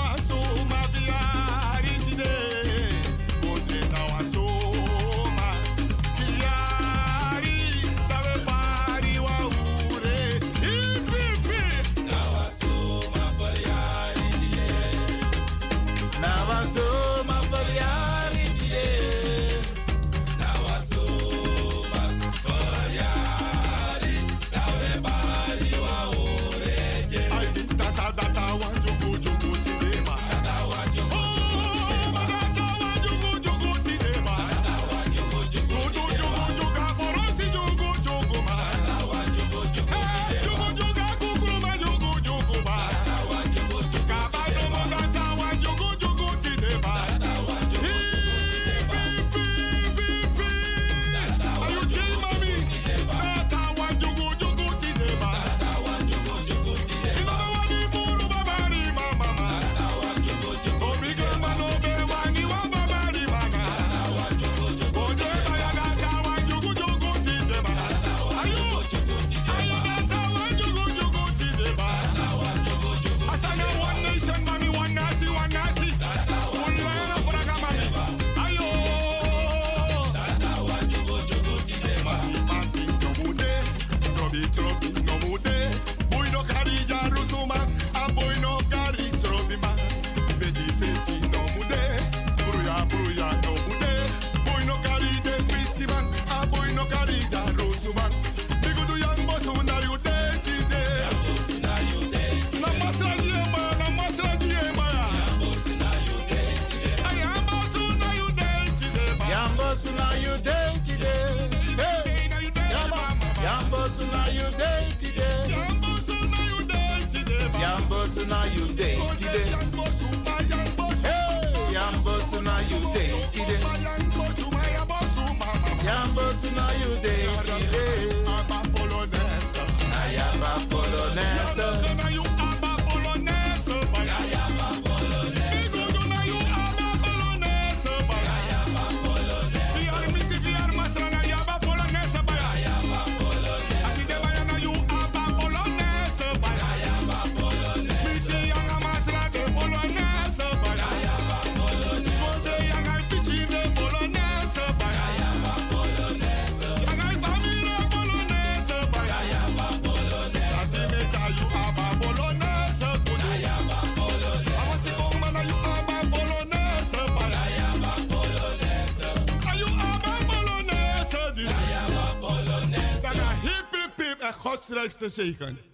[174.85, 175.35] ecstasy.
[175.35, 175.73] Con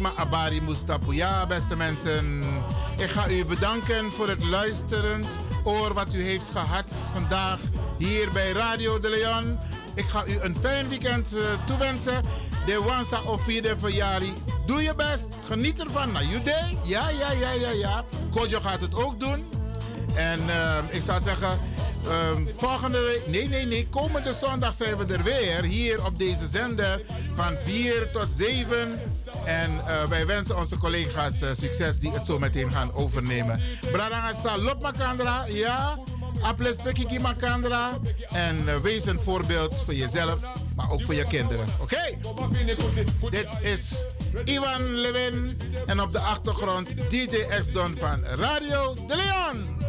[0.00, 1.14] Maar Abari Mustapu.
[1.14, 2.42] Ja, beste mensen.
[2.96, 7.58] Ik ga u bedanken voor het luisterend oor wat u heeft gehad vandaag
[7.98, 9.58] hier bij Radio de Leon.
[9.94, 12.22] Ik ga u een fijn weekend uh, toewensen.
[12.66, 14.34] De Wansa of vierde verjaring.
[14.66, 15.36] Doe je best.
[15.46, 16.12] Geniet ervan.
[16.12, 16.78] Nou, you day.
[16.82, 18.04] Ja, ja, ja, ja, ja.
[18.30, 19.44] Kojo gaat het ook doen.
[20.14, 21.58] En uh, ik zou zeggen,
[22.08, 25.62] um, volgende week, nee, nee, nee, komende zondag zijn we er weer.
[25.62, 27.00] Hier op deze zender
[27.34, 28.98] van 4 tot 7.
[29.44, 33.60] En uh, wij wensen onze collega's uh, succes die het zo meteen gaan overnemen.
[33.92, 35.98] Bradanga Salop Makandra, ja.
[36.42, 37.90] Aples Pekiki Makandra.
[38.32, 40.40] En uh, wees een voorbeeld voor jezelf,
[40.76, 41.66] maar ook voor je kinderen.
[41.80, 42.18] Oké?
[43.30, 44.06] Dit is
[44.44, 45.58] Ivan Levin.
[45.86, 47.26] En op de achtergrond DJ
[47.60, 49.82] X-Don van Radio De Leon.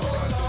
[0.00, 0.39] Temeka,